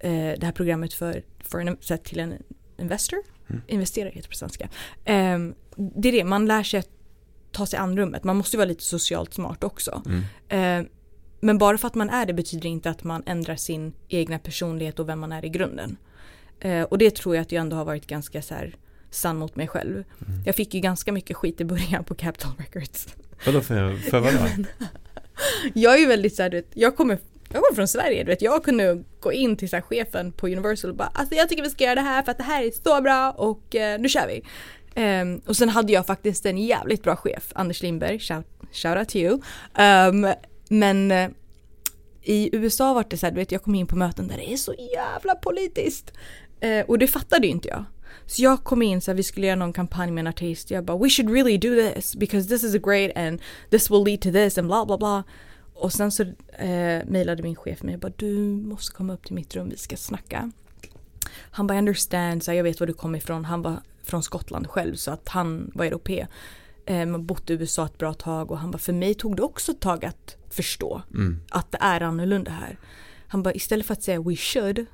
eh, 0.00 0.10
det 0.10 0.42
här 0.42 0.52
programmet 0.52 0.94
för, 0.94 1.22
för 1.40 1.58
en, 1.60 1.76
så 1.80 1.94
här, 1.94 1.98
till 1.98 2.20
en 2.20 2.34
investor. 2.78 3.18
Mm. 3.48 3.62
Investerare 3.66 4.08
heter 4.08 4.22
det 4.22 4.28
på 4.28 4.34
svenska. 4.34 4.68
Ehm, 5.04 5.54
det 5.76 6.08
är 6.08 6.12
det, 6.12 6.24
man 6.24 6.46
lär 6.46 6.62
sig 6.62 6.80
att 6.80 6.90
ta 7.52 7.66
sig 7.66 7.78
an 7.78 7.98
rummet. 7.98 8.24
Man 8.24 8.36
måste 8.36 8.56
ju 8.56 8.58
vara 8.58 8.68
lite 8.68 8.84
socialt 8.84 9.34
smart 9.34 9.64
också. 9.64 10.02
Mm. 10.06 10.22
Eh, 10.84 10.90
men 11.40 11.58
bara 11.58 11.78
för 11.78 11.88
att 11.88 11.94
man 11.94 12.10
är 12.10 12.26
det 12.26 12.32
betyder 12.32 12.68
inte 12.68 12.90
att 12.90 13.04
man 13.04 13.22
ändrar 13.26 13.56
sin 13.56 13.92
egna 14.08 14.38
personlighet 14.38 14.98
och 14.98 15.08
vem 15.08 15.20
man 15.20 15.32
är 15.32 15.44
i 15.44 15.48
grunden. 15.48 15.96
Eh, 16.60 16.82
och 16.82 16.98
det 16.98 17.14
tror 17.14 17.34
jag 17.34 17.42
att 17.42 17.52
jag 17.52 17.60
ändå 17.60 17.76
har 17.76 17.84
varit 17.84 18.06
ganska 18.06 18.42
så 18.42 18.54
här 18.54 18.76
sann 19.10 19.36
mot 19.36 19.56
mig 19.56 19.68
själv. 19.68 19.92
Mm. 19.92 20.42
Jag 20.46 20.54
fick 20.54 20.74
ju 20.74 20.80
ganska 20.80 21.12
mycket 21.12 21.36
skit 21.36 21.60
i 21.60 21.64
början 21.64 22.04
på 22.04 22.14
Capital 22.14 22.52
Records. 22.58 23.08
Vadå 23.46 23.60
för, 23.60 23.96
för 23.96 24.20
vadå? 24.20 24.38
Jag 25.74 25.94
är 25.94 25.98
ju 25.98 26.06
väldigt 26.06 26.36
så 26.36 26.42
här, 26.42 26.50
du 26.50 26.56
vet, 26.56 26.70
jag 26.74 26.96
kommer, 26.96 27.18
jag 27.48 27.62
kommer 27.62 27.76
från 27.76 27.88
Sverige, 27.88 28.24
du 28.24 28.30
vet, 28.30 28.42
jag 28.42 28.64
kunde 28.64 29.04
gå 29.20 29.32
in 29.32 29.56
till 29.56 29.68
så 29.68 29.76
här, 29.76 29.82
chefen 29.82 30.32
på 30.32 30.46
Universal 30.46 30.90
och 30.90 30.96
bara 30.96 31.10
alltså 31.14 31.34
jag 31.34 31.48
tycker 31.48 31.62
vi 31.62 31.70
ska 31.70 31.84
göra 31.84 31.94
det 31.94 32.00
här 32.00 32.22
för 32.22 32.30
att 32.30 32.38
det 32.38 32.44
här 32.44 32.62
är 32.62 32.70
så 32.70 33.02
bra 33.02 33.30
och 33.30 33.76
eh, 33.76 34.00
nu 34.00 34.08
kör 34.08 34.26
vi. 34.26 34.42
Um, 34.96 35.38
och 35.46 35.56
sen 35.56 35.68
hade 35.68 35.92
jag 35.92 36.06
faktiskt 36.06 36.46
en 36.46 36.58
jävligt 36.58 37.02
bra 37.02 37.16
chef, 37.16 37.52
Anders 37.54 37.82
Lindberg, 37.82 38.18
shout, 38.18 38.46
shout 38.72 38.98
out 38.98 39.08
to 39.08 39.16
you. 39.16 39.40
Um, 39.78 40.34
men 40.68 41.10
uh, 41.10 41.28
i 42.22 42.50
USA 42.52 42.94
var 42.94 43.04
det 43.10 43.16
så 43.16 43.26
här, 43.26 43.32
du 43.32 43.38
vet 43.38 43.52
jag 43.52 43.62
kom 43.62 43.74
in 43.74 43.86
på 43.86 43.96
möten 43.96 44.28
där 44.28 44.36
det 44.36 44.52
är 44.52 44.56
så 44.56 44.74
jävla 44.94 45.34
politiskt. 45.34 46.12
Uh, 46.64 46.80
och 46.80 46.98
det 46.98 47.06
fattade 47.06 47.46
ju 47.46 47.52
inte 47.52 47.68
jag. 47.68 47.84
Så 48.26 48.42
jag 48.42 48.64
kom 48.64 48.82
in 48.82 49.00
så 49.00 49.10
här, 49.10 49.16
vi 49.16 49.22
skulle 49.22 49.46
göra 49.46 49.56
någon 49.56 49.72
kampanj 49.72 50.10
med 50.10 50.22
en 50.22 50.26
artist. 50.26 50.70
Jag 50.70 50.84
bara 50.84 50.98
we 50.98 51.10
should 51.10 51.30
really 51.30 51.58
do 51.58 51.74
this 51.74 52.16
because 52.16 52.48
this 52.48 52.64
is 52.64 52.74
a 52.74 52.78
great 52.82 53.16
and 53.16 53.40
this 53.70 53.90
will 53.90 54.04
lead 54.04 54.20
to 54.20 54.32
this 54.32 54.58
and 54.58 54.66
bla 54.66 54.86
bla 54.86 54.98
bla. 54.98 55.24
Och 55.76 55.92
sen 55.92 56.10
så 56.12 56.22
eh, 56.58 57.04
mejlade 57.06 57.42
min 57.42 57.56
chef 57.56 57.82
mig 57.82 57.94
och 57.94 58.00
bara 58.00 58.12
du 58.16 58.32
måste 58.50 58.92
komma 58.92 59.12
upp 59.12 59.24
till 59.26 59.34
mitt 59.34 59.56
rum, 59.56 59.68
vi 59.68 59.76
ska 59.76 59.96
snacka. 59.96 60.52
Han 61.38 61.66
bara 61.66 61.78
understand, 61.78 62.42
så 62.42 62.52
jag 62.52 62.64
vet 62.64 62.80
var 62.80 62.86
du 62.86 62.92
kommer 62.92 63.18
ifrån. 63.18 63.44
Han 63.44 63.62
var 63.62 63.80
från 64.02 64.22
Skottland 64.22 64.66
själv 64.66 64.94
så 64.94 65.10
att 65.10 65.28
han 65.28 65.70
var 65.74 65.84
europé. 65.84 66.26
Eh, 66.86 67.18
bott 67.18 67.50
i 67.50 67.52
USA 67.52 67.86
ett 67.86 67.98
bra 67.98 68.14
tag 68.14 68.50
och 68.50 68.58
han 68.58 68.70
bara 68.70 68.78
för 68.78 68.92
mig 68.92 69.14
tog 69.14 69.36
det 69.36 69.42
också 69.42 69.72
ett 69.72 69.80
tag 69.80 70.04
att 70.04 70.36
förstå 70.50 71.02
Mm. 71.14 71.40
att 71.50 71.72
det 71.72 71.78
är 71.80 72.00
annorlunda 72.00 72.50
här. 72.50 72.78
Han 73.28 73.42
bara 73.42 73.54
istället 73.54 73.86
för 73.86 73.92
att 73.92 74.02
säga 74.02 74.20
we 74.22 74.36
should 74.36 74.86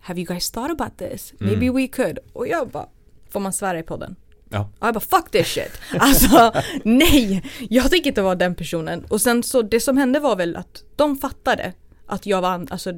have 0.00 0.20
you 0.20 0.26
guys 0.26 0.50
thought 0.50 0.80
about 0.80 0.98
this? 0.98 1.34
Maybe 1.38 1.70
we 1.70 1.88
could. 1.88 2.18
Och 2.32 2.48
jag 2.48 2.68
bara 2.68 2.88
får 3.30 3.40
man 3.40 3.52
svära 3.52 3.78
i 3.78 3.82
podden? 3.82 4.16
Ja. 4.48 4.60
Och 4.78 4.86
jag 4.86 4.94
bara 4.94 5.00
fuck 5.00 5.30
this 5.30 5.46
shit. 5.46 5.80
Alltså 5.98 6.52
nej, 6.84 7.42
jag 7.70 7.90
tänker 7.90 8.08
inte 8.10 8.22
vara 8.22 8.34
den 8.34 8.54
personen. 8.54 9.04
Och 9.04 9.20
sen 9.20 9.42
så 9.42 9.62
det 9.62 9.80
som 9.80 9.96
hände 9.96 10.20
var 10.20 10.36
väl 10.36 10.56
att 10.56 10.84
de 10.96 11.16
fattade 11.18 11.72
att 12.06 12.26
jag 12.26 12.42
var, 12.42 12.66
alltså 12.70 12.92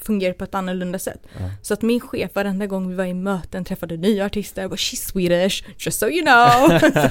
fungerar 0.00 0.32
på 0.32 0.44
ett 0.44 0.54
annorlunda 0.54 0.98
sätt. 0.98 1.22
Ja. 1.38 1.50
Så 1.62 1.74
att 1.74 1.82
min 1.82 2.00
chef 2.00 2.34
varenda 2.34 2.66
gång 2.66 2.88
vi 2.88 2.94
var 2.94 3.04
i 3.04 3.14
möten 3.14 3.64
träffade 3.64 3.96
nya 3.96 4.26
artister, 4.26 4.68
bara 4.68 4.76
she's 4.76 5.10
Swedish, 5.10 5.64
just 5.78 5.98
so 5.98 6.08
you 6.08 6.22
know. 6.22 6.78
så, 6.78 6.90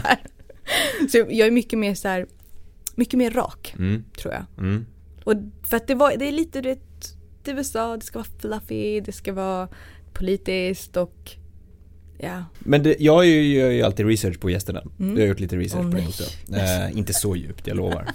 så 1.10 1.18
jag 1.18 1.48
är 1.48 1.52
mycket 1.52 1.80
mer 1.80 1.96
så 1.96 2.08
här, 2.08 2.28
mycket 2.96 3.18
mer 3.18 3.32
rak 3.32 3.74
Mm. 3.78 4.04
tror 4.18 4.34
jag. 4.34 4.46
Mm. 4.58 4.86
Och 5.24 5.34
för 5.64 5.78
att 5.78 5.88
det, 5.88 5.96
var, 5.96 6.18
det 6.18 6.26
är 6.28 6.32
lite 6.32 6.62
det, 6.62 6.80
det 7.44 7.52
är 7.52 7.56
USA, 7.56 7.98
det 7.98 8.06
ska 8.06 8.20
vara 8.20 8.30
fluffy, 8.40 9.00
det 9.02 9.12
ska 9.12 9.34
vara 9.34 9.68
politiskt 10.14 10.98
och 10.98 11.32
ja. 12.18 12.44
Men 12.60 12.84
det, 12.84 12.96
jag 13.00 13.26
gör 13.26 13.70
ju, 13.72 13.82
alltid 13.82 14.06
research 14.06 14.40
på 14.40 14.50
gästerna. 14.50 14.84
Mm. 15.00 15.16
Du 15.16 15.22
har 15.22 15.28
gjort 15.28 15.40
lite 15.40 15.58
research 15.58 15.86
Åh, 15.86 15.92
på 15.92 15.98
det 15.98 16.02
nej. 16.02 16.08
också. 16.08 16.24
Eh, 16.56 16.98
inte 16.98 17.14
så 17.14 17.36
djupt, 17.36 17.68
jag 17.68 17.78
lovar. 17.78 18.08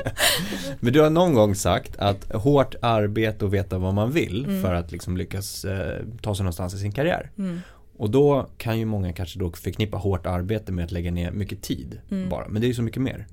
Men 0.80 0.92
du 0.92 1.00
har 1.00 1.10
någon 1.10 1.34
gång 1.34 1.54
sagt 1.54 1.96
att 1.96 2.32
hårt 2.32 2.74
arbete 2.82 3.44
och 3.44 3.54
veta 3.54 3.78
vad 3.78 3.94
man 3.94 4.10
vill 4.12 4.44
Mm. 4.44 4.62
för 4.62 4.74
att 4.74 4.92
liksom 4.92 5.16
lyckas 5.16 5.64
eh, 5.64 6.02
ta 6.22 6.34
sig 6.34 6.42
någonstans 6.44 6.74
i 6.74 6.78
sin 6.78 6.92
karriär. 6.92 7.30
Mm. 7.38 7.58
Och 7.96 8.10
då 8.10 8.48
kan 8.58 8.78
ju 8.78 8.84
många 8.84 9.12
kanske 9.12 9.38
då 9.38 9.50
förknippa 9.52 9.96
hårt 9.96 10.26
arbete 10.26 10.72
med 10.72 10.84
att 10.84 10.90
lägga 10.92 11.10
ner 11.10 11.30
mycket 11.30 11.62
tid 11.62 11.98
Mm. 12.10 12.28
bara. 12.28 12.48
Men 12.48 12.60
det 12.60 12.66
är 12.66 12.68
ju 12.68 12.74
så 12.74 12.82
mycket 12.82 13.02
mer. 13.02 13.26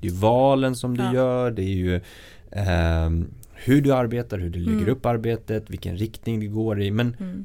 Det 0.00 0.06
är 0.08 0.10
ju 0.12 0.16
valen 0.16 0.76
som 0.76 0.96
du 0.96 1.02
Ja. 1.04 1.14
gör, 1.14 1.50
det 1.50 1.62
är 1.62 1.66
ju 1.66 2.00
ehm, 2.50 3.26
hur 3.54 3.82
du 3.82 3.92
arbetar, 3.94 4.38
hur 4.38 4.50
du 4.50 4.58
lägger 4.58 4.78
Mm. 4.78 4.88
upp 4.90 5.06
arbetet, 5.06 5.70
vilken 5.70 5.96
riktning 5.96 6.40
det 6.40 6.46
går 6.46 6.82
i. 6.82 6.90
Men 6.90 7.16
Mm. 7.20 7.44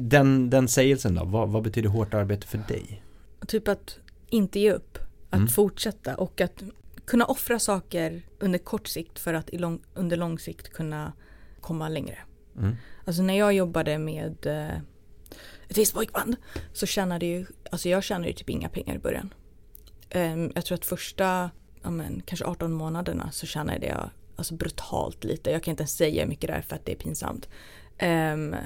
Den, 0.00 0.50
den 0.50 0.68
sägelsen 0.68 1.14
då, 1.14 1.24
vad, 1.24 1.48
vad 1.48 1.62
betyder 1.62 1.88
hårt 1.88 2.14
arbete 2.14 2.46
för 2.46 2.58
dig? 2.68 3.02
Typ 3.46 3.68
att 3.68 3.98
inte 4.28 4.60
ge 4.60 4.72
upp, 4.72 4.98
att 5.30 5.36
Mm. 5.38 5.48
fortsätta 5.48 6.14
och 6.14 6.40
att 6.40 6.62
kunna 7.04 7.24
offra 7.24 7.58
saker 7.58 8.22
under 8.38 8.58
kort 8.58 8.88
sikt 8.88 9.18
för 9.18 9.34
att 9.34 9.50
lång, 9.52 9.80
under 9.94 10.16
lång 10.16 10.38
sikt 10.38 10.72
kunna 10.72 11.12
komma 11.60 11.88
längre. 11.88 12.18
Mm. 12.58 12.76
Alltså 13.04 13.22
när 13.22 13.38
jag 13.38 13.52
jobbade 13.52 13.98
med 13.98 14.46
eh, 14.46 14.76
ett 15.68 15.78
visst 15.78 15.94
pojkband 15.94 16.36
så 16.72 16.86
tjänade 16.86 17.26
ju, 17.26 17.46
alltså 17.70 17.88
jag 17.88 18.04
tjänade 18.04 18.28
ju 18.28 18.34
typ 18.34 18.50
inga 18.50 18.68
pengar 18.68 18.94
i 18.94 18.98
början. 18.98 19.34
Ehm, 20.10 20.52
jag 20.54 20.64
tror 20.64 20.78
att 20.78 20.84
första, 20.84 21.50
ja 21.82 21.90
men, 21.90 22.22
kanske 22.26 22.44
18 22.44 22.72
månaderna 22.72 23.30
så 23.30 23.46
tjänade 23.46 23.86
jag 23.86 24.10
alltså 24.36 24.54
brutalt 24.54 25.24
lite. 25.24 25.50
Jag 25.50 25.62
kan 25.62 25.72
inte 25.72 25.82
ens 25.82 25.96
säga 25.96 26.26
mycket 26.26 26.48
det 26.50 26.54
är 26.54 26.62
för 26.62 26.76
att 26.76 26.86
det 26.86 26.92
är 26.92 26.96
pinsamt. 26.96 27.48
Ehm, 27.98 28.56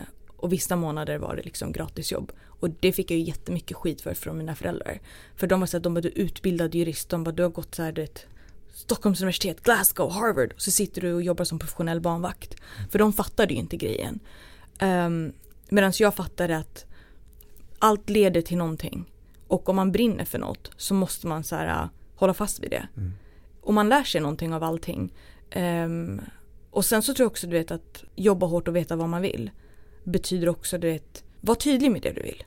och 0.44 0.52
vissa 0.52 0.76
månader 0.76 1.18
var 1.18 1.36
det 1.36 1.42
liksom 1.42 1.72
gratisjobb. 1.72 2.32
Och 2.60 2.70
det 2.70 2.92
fick 2.92 3.10
jag 3.10 3.18
ju 3.18 3.24
jättemycket 3.24 3.76
skit 3.76 4.00
för 4.00 4.14
från 4.14 4.38
mina 4.38 4.54
föräldrar. 4.54 5.00
För 5.36 5.46
de 5.46 5.60
var 5.60 5.66
såhär, 5.66 5.82
de 5.82 5.94
bara 5.94 6.00
du 6.00 6.08
är 6.08 6.18
utbildad 6.18 6.74
jurist, 6.74 7.08
de 7.08 7.24
bara 7.24 7.32
du 7.32 7.42
har 7.42 7.50
gått 7.50 7.74
såhär 7.74 7.92
du 7.92 8.00
vet 8.00 8.26
Stockholms 8.74 9.20
universitet, 9.20 9.62
Glasgow, 9.62 10.10
Harvard. 10.10 10.52
Och 10.52 10.60
så 10.60 10.70
sitter 10.70 11.00
du 11.00 11.12
och 11.12 11.22
jobbar 11.22 11.44
som 11.44 11.58
professionell 11.58 12.00
barnvakt. 12.00 12.56
För 12.90 12.98
de 12.98 13.12
fattade 13.12 13.54
ju 13.54 13.60
inte 13.60 13.76
grejen. 13.76 14.20
Um, 14.82 15.32
Medan 15.68 15.92
jag 15.98 16.14
fattade 16.14 16.56
att 16.56 16.86
allt 17.78 18.10
leder 18.10 18.42
till 18.42 18.56
någonting. 18.56 19.10
Och 19.48 19.68
om 19.68 19.76
man 19.76 19.92
brinner 19.92 20.24
för 20.24 20.38
något 20.38 20.70
så 20.76 20.94
måste 20.94 21.26
man 21.26 21.44
så 21.44 21.56
här, 21.56 21.88
hålla 22.16 22.34
fast 22.34 22.62
vid 22.62 22.70
det. 22.70 22.88
Mm. 22.96 23.12
Och 23.60 23.74
man 23.74 23.88
lär 23.88 24.04
sig 24.04 24.20
någonting 24.20 24.54
av 24.54 24.62
allting. 24.62 25.14
Um, 25.56 26.20
och 26.70 26.84
sen 26.84 27.02
så 27.02 27.14
tror 27.14 27.24
jag 27.24 27.30
också 27.30 27.46
du 27.46 27.52
vet 27.58 27.70
att 27.70 28.04
jobba 28.14 28.46
hårt 28.46 28.68
och 28.68 28.76
veta 28.76 28.96
vad 28.96 29.08
man 29.08 29.22
vill. 29.22 29.50
Betyder 30.04 30.48
också 30.48 30.78
du 30.78 30.86
vet, 30.86 31.24
var 31.40 31.54
tydlig 31.54 31.90
med 31.90 32.02
det 32.02 32.12
du 32.12 32.22
vill. 32.22 32.44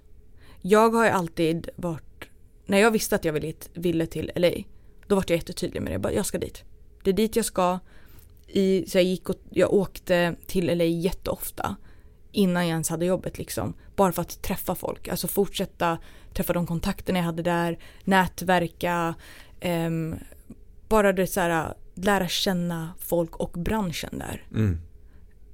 Jag 0.61 0.89
har 0.89 1.05
ju 1.05 1.11
alltid 1.11 1.69
varit, 1.75 2.23
när 2.65 2.77
jag 2.77 2.91
visste 2.91 3.15
att 3.15 3.25
jag 3.25 3.33
ville, 3.33 3.53
ville 3.73 4.05
till 4.05 4.31
LA. 4.35 4.51
Då 5.07 5.15
var 5.15 5.23
jag 5.27 5.37
jättetydlig 5.37 5.81
med 5.81 5.91
det, 5.91 5.99
bara, 5.99 6.13
jag 6.13 6.25
ska 6.25 6.37
dit. 6.37 6.63
Det 7.03 7.09
är 7.09 7.13
dit 7.13 7.35
jag 7.35 7.45
ska. 7.45 7.79
I, 8.47 8.85
så 8.89 8.97
jag, 8.97 9.05
gick 9.05 9.29
och, 9.29 9.35
jag 9.49 9.73
åkte 9.73 10.35
till 10.45 10.77
LA 10.77 10.83
jätteofta 10.83 11.75
innan 12.31 12.67
jag 12.67 12.71
ens 12.71 12.89
hade 12.89 13.05
jobbet 13.05 13.37
liksom. 13.37 13.73
Bara 13.95 14.11
för 14.11 14.21
att 14.21 14.41
träffa 14.41 14.75
folk, 14.75 15.07
alltså 15.07 15.27
fortsätta 15.27 15.97
träffa 16.33 16.53
de 16.53 16.67
kontakterna 16.67 17.19
jag 17.19 17.25
hade 17.25 17.43
där, 17.43 17.79
nätverka, 18.03 19.15
um, 19.63 20.15
bara 20.89 21.13
det 21.13 21.27
så 21.27 21.39
här, 21.39 21.73
lära 21.95 22.27
känna 22.27 22.93
folk 22.99 23.35
och 23.35 23.51
branschen 23.51 24.19
där. 24.19 24.47
Mm. 24.51 24.79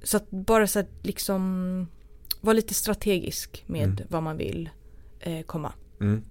Så 0.02 0.16
att 0.16 0.30
bara 0.30 0.66
så 0.66 0.78
att 0.78 0.88
liksom 1.02 1.86
vara 2.44 2.52
lite 2.54 2.74
strategisk 2.74 3.64
med 3.66 3.82
Mm. 3.84 3.96
vad 4.08 4.22
man 4.22 4.36
vill 4.36 4.68
eh, 5.20 5.40
komma. 5.46 5.72
Mm. 6.00 6.22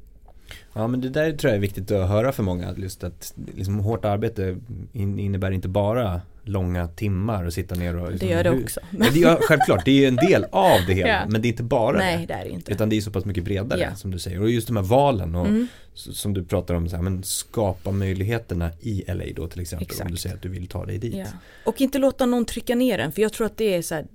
Ja 0.74 0.88
men 0.88 1.02
det 1.02 1.10
där 1.10 1.32
tror 1.32 1.50
jag 1.50 1.58
är 1.58 1.62
viktigt 1.62 1.92
att 1.92 2.10
höra 2.10 2.32
för 2.32 2.44
många. 2.44 2.74
Just 2.78 3.04
att 3.04 3.34
liksom, 3.56 3.80
hårt 3.80 4.06
arbete 4.06 4.58
in, 4.94 5.20
innebär 5.20 5.52
inte 5.52 5.68
bara 5.68 6.22
långa 6.46 6.88
timmar 6.88 7.46
och 7.46 7.54
sitta 7.54 7.76
ner 7.76 7.96
och 7.96 8.12
liksom, 8.12 8.28
Det 8.28 8.34
gör 8.34 8.44
det 8.44 8.52
också. 8.64 8.80
Ja, 9.00 9.06
det 9.14 9.20
gör, 9.20 9.38
självklart, 9.42 9.86
det 9.86 9.92
är 9.92 9.96
ju 9.96 10.06
en 10.06 10.16
del 10.16 10.46
av 10.52 10.80
det 10.88 10.94
hela. 11.00 11.10
Ja. 11.10 11.22
Men 11.28 11.42
det 11.42 11.48
är 11.48 11.50
inte 11.50 11.64
bara 11.64 11.98
Nej 11.98 12.18
det. 12.18 12.26
det 12.26 12.34
är 12.34 12.46
inte. 12.46 12.72
Utan 12.72 12.90
det 12.90 12.98
är 12.98 13.02
så 13.02 13.12
pass 13.12 13.26
mycket 13.26 13.44
bredare 13.44 13.80
Ja. 13.80 13.96
som 13.96 14.12
du 14.12 14.20
säger. 14.20 14.42
Och 14.42 14.50
just 14.50 14.68
de 14.68 14.76
här 14.76 14.84
valen 14.84 15.36
och 15.36 15.48
Mm. 15.48 15.68
som 15.94 16.34
du 16.34 16.44
pratar 16.44 16.74
om, 16.74 16.90
så 16.90 16.96
här, 16.96 17.04
men 17.04 17.24
skapa 17.24 17.92
möjligheterna 17.92 18.72
i 18.82 19.04
LA 19.08 19.24
då 19.36 19.48
till 19.48 19.62
exempel. 19.62 19.86
Om 19.86 19.92
Exakt. 19.92 20.10
du 20.12 20.18
säger 20.18 20.36
att 20.36 20.42
du 20.42 20.50
vill 20.50 20.68
ta 20.68 20.86
dig 20.86 20.98
dit. 20.98 21.28
Och 21.66 21.82
inte 21.82 21.98
låta 21.98 22.26
någon 22.26 22.46
trycka 22.46 22.76
ner 22.76 23.00
en 23.00 23.12
för 23.12 23.22
jag 23.22 23.34
tror 23.34 23.48
att 23.48 23.58
det 23.58 23.76
är 23.76 23.82
så 23.82 23.96
här, 23.96 24.06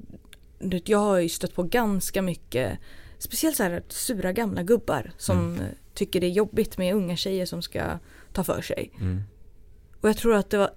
Jag 0.85 0.99
har 0.99 1.19
ju 1.19 1.29
stött 1.29 1.55
på 1.55 1.63
ganska 1.63 2.23
mycket 2.23 2.79
Speciellt 3.19 3.57
så 3.57 3.63
här 3.63 3.83
sura 3.89 4.33
gamla 4.33 4.63
gubbar 4.63 5.13
som 5.17 5.39
Mm. 5.39 5.65
tycker 5.95 6.21
det 6.21 6.27
är 6.27 6.31
jobbigt 6.31 6.79
med 6.79 6.95
unga 6.95 7.17
tjejer 7.17 7.47
som 7.47 7.63
ska 7.63 7.99
ta 8.33 8.45
för 8.45 8.63
sig. 8.63 8.91
Mm. 9.01 9.23
Och 10.01 10.09
jag 10.09 10.17
tror 10.17 10.35
att 10.35 10.51
det 10.51 10.59
var 10.59 10.71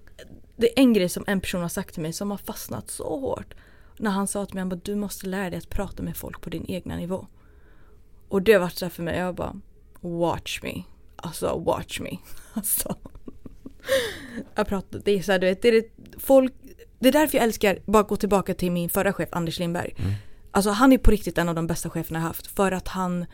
Det 0.56 0.68
är 0.80 0.82
en 0.82 0.94
grej 0.94 1.10
som 1.10 1.24
en 1.28 1.42
person 1.42 1.62
har 1.62 1.70
sagt 1.70 1.94
till 1.94 2.02
mig 2.02 2.14
som 2.14 2.32
har 2.32 2.38
fastnat 2.38 2.90
så 2.90 3.20
hårt. 3.20 3.54
När 3.98 4.12
han 4.12 4.28
sa 4.28 4.46
till 4.46 4.56
mig, 4.56 4.62
han 4.62 4.70
bara, 4.70 4.80
du 4.84 4.96
måste 4.96 5.28
lära 5.28 5.50
dig 5.50 5.58
att 5.58 5.70
prata 5.70 6.04
med 6.04 6.18
folk 6.18 6.42
på 6.42 6.50
din 6.50 6.66
egna 6.68 6.96
nivå. 6.96 7.28
Och 8.28 8.42
det 8.42 8.54
har 8.54 8.60
varit 8.60 8.78
så 8.78 8.86
här 8.86 8.90
för 8.90 9.04
mig, 9.04 9.18
jag 9.18 9.36
bara 9.36 9.62
Watch 10.02 10.64
me. 10.64 10.84
Alltså 11.16 11.60
watch 11.60 12.00
me. 12.00 12.18
Alltså. 12.54 12.96
Jag 14.56 14.68
pratar, 14.68 15.02
det 15.06 15.12
är 15.12 15.22
så 15.22 15.32
här, 15.32 15.40
du 15.40 15.48
vet, 15.48 15.62
det 15.62 15.68
är 15.68 15.72
det, 15.72 15.90
folk 16.20 16.54
Det 17.02 17.08
är 17.08 17.12
därför 17.12 17.38
jag 17.38 17.44
älskar, 17.46 17.80
bara 17.86 18.04
gå 18.04 18.16
tillbaka 18.16 18.54
till 18.54 18.72
min 18.72 18.90
förra 18.90 19.14
chef 19.14 19.30
Anders 19.32 19.60
Lindberg. 19.60 19.94
Mm. 19.98 20.12
Alltså 20.52 20.70
han 20.72 20.94
är 20.94 20.98
på 20.98 21.12
riktigt 21.12 21.38
en 21.38 21.50
av 21.50 21.56
de 21.56 21.68
bästa 21.68 21.90
cheferna 21.90 22.20
jag 22.20 22.24
haft. 22.28 22.48
För 22.48 22.72
att 22.72 22.88
han, 22.88 23.22
uh, 23.22 23.26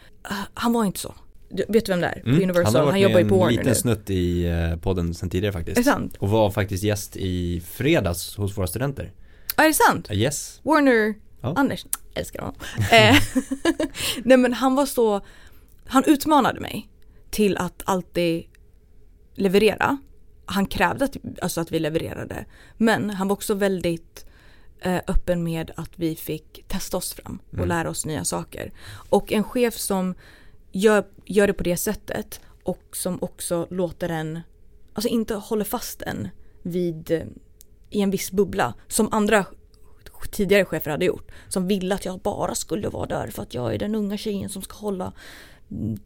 han 0.53 0.73
var 0.73 0.85
inte 0.85 0.99
så. 0.99 1.15
Du, 1.49 1.65
vet 1.69 1.85
du 1.85 1.91
vem 1.91 2.01
det 2.01 2.07
är? 2.07 2.19
På 2.21 2.29
Mm. 2.29 2.41
Universal. 2.43 2.65
Han 2.65 2.75
Han, 2.75 2.85
har 2.85 2.91
varit 2.91 3.01
jobbar 3.01 3.13
med 3.15 3.23
ju 3.23 3.29
på 3.29 3.35
en 3.35 3.39
Warner 3.39 3.51
liten 3.51 3.67
nu. 3.67 3.75
snutt 3.75 4.09
i 4.09 4.45
eh, 4.45 4.75
podden 4.75 5.13
sen 5.13 5.29
tidigare 5.29 5.53
Är 5.55 5.59
det 5.59 5.65
faktiskt. 5.65 5.89
sant? 5.89 6.15
Och 6.19 6.29
var 6.29 6.51
faktiskt 6.51 6.83
gäst 6.83 7.15
i 7.17 7.61
fredags 7.65 8.35
hos 8.35 8.57
våra 8.57 8.67
studenter. 8.67 9.11
Ja, 9.57 9.63
är 9.63 9.67
det 9.67 9.73
sant? 9.73 10.07
Yes. 10.11 10.59
Warner, 10.63 11.13
Ja. 11.41 11.53
Anders, 11.57 11.85
älskar 12.13 12.39
honom. 12.39 12.55
Eh, 12.91 13.15
Nej 14.23 14.37
men 14.37 14.53
han 14.53 14.75
var 14.75 14.85
så, 14.85 15.21
han 15.85 16.03
utmanade 16.07 16.59
mig 16.59 16.89
till 17.29 17.57
att 17.57 17.81
alltid 17.85 18.43
leverera. 19.35 19.97
Han 20.49 20.65
krävde 20.65 21.05
att, 21.05 21.17
alltså 21.41 21.61
att 21.61 21.71
vi 21.71 21.79
levererade. 21.79 22.45
Men 22.77 23.09
han 23.09 23.27
var 23.27 23.33
också 23.33 23.53
väldigt 23.53 24.25
eh, 24.79 25.01
öppen 25.07 25.43
med 25.43 25.71
att 25.75 25.91
vi 25.95 26.15
fick 26.15 26.63
testa 26.67 26.97
oss 26.97 27.13
fram 27.13 27.39
och 27.47 27.53
Mm. 27.53 27.67
lära 27.67 27.89
oss 27.89 28.05
nya 28.05 28.23
saker. 28.23 28.71
Och 29.09 29.31
en 29.31 29.43
chef 29.43 29.77
som 29.77 30.15
gör, 30.71 31.05
gör 31.25 31.47
det 31.47 31.53
på 31.53 31.63
det 31.63 31.77
sättet 31.77 32.41
och 32.63 32.83
som 32.93 33.17
också 33.23 33.67
låter 33.69 34.09
en, 34.09 34.39
alltså 34.93 35.09
inte 35.09 35.35
håller 35.35 35.65
fast 35.65 36.01
en 36.01 36.27
vid, 36.61 37.11
eh, 37.11 37.23
i 37.89 38.01
en 38.01 38.11
viss 38.11 38.31
bubbla 38.31 38.73
som 38.87 39.07
andra 39.11 39.45
tidigare 40.31 40.65
chefer 40.65 40.91
hade 40.91 41.05
gjort. 41.05 41.31
Som 41.47 41.67
ville 41.67 41.95
att 41.95 42.05
jag 42.05 42.19
bara 42.19 42.55
skulle 42.55 42.89
vara 42.89 43.05
där 43.05 43.27
för 43.27 43.43
att 43.43 43.53
jag 43.53 43.73
är 43.73 43.77
den 43.79 43.95
unga 43.95 44.17
tjejen 44.17 44.49
som 44.49 44.61
ska 44.61 44.77
hålla 44.77 45.13
mm, 45.71 45.99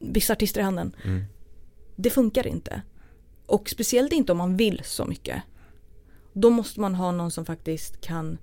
vissa 0.00 0.32
artister 0.32 0.60
i 0.60 0.64
handen. 0.64 0.96
Mm. 1.04 1.24
Det 1.96 2.10
funkar 2.10 2.46
inte. 2.46 2.82
Och 3.52 3.70
speciellt 3.70 4.12
inte 4.12 4.32
om 4.32 4.38
man 4.38 4.56
vill 4.56 4.80
så 4.84 5.04
mycket. 5.04 5.42
Då 6.32 6.50
måste 6.50 6.80
man 6.80 6.94
ha 6.94 7.12
någon 7.12 7.30
som 7.30 7.44
faktiskt 7.44 8.00
kan 8.00 8.38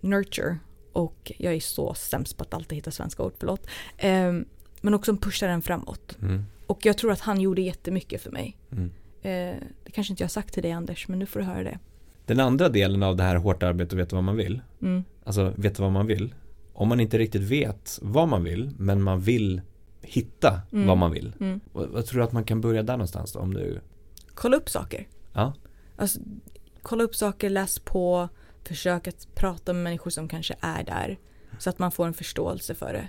nurture. 0.00 0.58
Och 0.92 1.32
jag 1.38 1.54
är 1.54 1.60
så 1.60 1.94
sämst 1.94 2.36
på 2.36 2.42
att 2.42 2.54
alltid 2.54 2.76
hitta 2.76 2.90
svenska 2.90 3.22
ord, 3.22 3.32
förlåt. 3.38 3.66
Ehm, 3.96 4.44
men 4.80 4.94
också 4.94 5.16
pushar 5.16 5.48
den 5.48 5.62
framåt. 5.62 6.18
Mm. 6.22 6.44
Och 6.66 6.86
jag 6.86 6.98
tror 6.98 7.12
att 7.12 7.20
han 7.20 7.40
gjorde 7.40 7.62
jättemycket 7.62 8.22
för 8.22 8.30
mig. 8.30 8.56
Mm. 8.72 8.90
Eh, 9.22 9.62
det 9.84 9.90
kanske 9.92 10.12
inte 10.12 10.22
jag 10.22 10.28
har 10.28 10.30
sagt 10.30 10.54
till 10.54 10.62
dig 10.62 10.72
Anders, 10.72 11.08
men 11.08 11.18
nu 11.18 11.26
får 11.26 11.40
du 11.40 11.46
höra 11.46 11.62
det. 11.62 11.78
Den 12.26 12.40
andra 12.40 12.68
delen 12.68 13.02
av 13.02 13.16
det 13.16 13.22
här 13.22 13.36
hårt 13.36 13.62
arbete 13.62 13.94
och 13.94 13.98
veta 13.98 14.16
vad 14.16 14.24
man 14.24 14.36
vill. 14.36 14.60
Mm. 14.82 15.04
Alltså 15.24 15.52
veta 15.56 15.82
vad 15.82 15.92
man 15.92 16.06
vill. 16.06 16.34
Om 16.72 16.88
man 16.88 17.00
inte 17.00 17.18
riktigt 17.18 17.42
vet 17.42 17.98
vad 18.02 18.28
man 18.28 18.44
vill 18.44 18.70
men 18.78 19.02
man 19.02 19.20
vill 19.20 19.60
hitta 20.02 20.60
Mm. 20.72 20.86
vad 20.86 20.98
man 20.98 21.10
vill. 21.12 21.32
Mm. 21.40 21.60
Vad, 21.72 21.88
vad 21.88 22.06
tror 22.06 22.18
du 22.18 22.24
att 22.24 22.32
man 22.32 22.44
kan 22.44 22.60
börja 22.60 22.82
där 22.82 22.94
någonstans 22.96 23.32
då? 23.32 23.38
Om 23.40 23.54
du, 23.54 23.80
Kolla 24.38 24.56
upp 24.56 24.68
saker. 24.68 25.08
ja. 25.32 25.54
Alltså, 25.96 26.20
kolla 26.82 27.04
upp 27.04 27.16
saker, 27.16 27.50
läs 27.50 27.78
på, 27.78 28.28
försök 28.64 29.08
att 29.08 29.34
prata 29.34 29.72
med 29.72 29.82
människor 29.82 30.10
som 30.10 30.28
kanske 30.28 30.56
är 30.60 30.84
där. 30.84 31.18
Så 31.58 31.70
att 31.70 31.78
man 31.78 31.92
får 31.92 32.06
en 32.06 32.14
förståelse 32.14 32.74
för 32.74 32.92
det. 32.92 33.08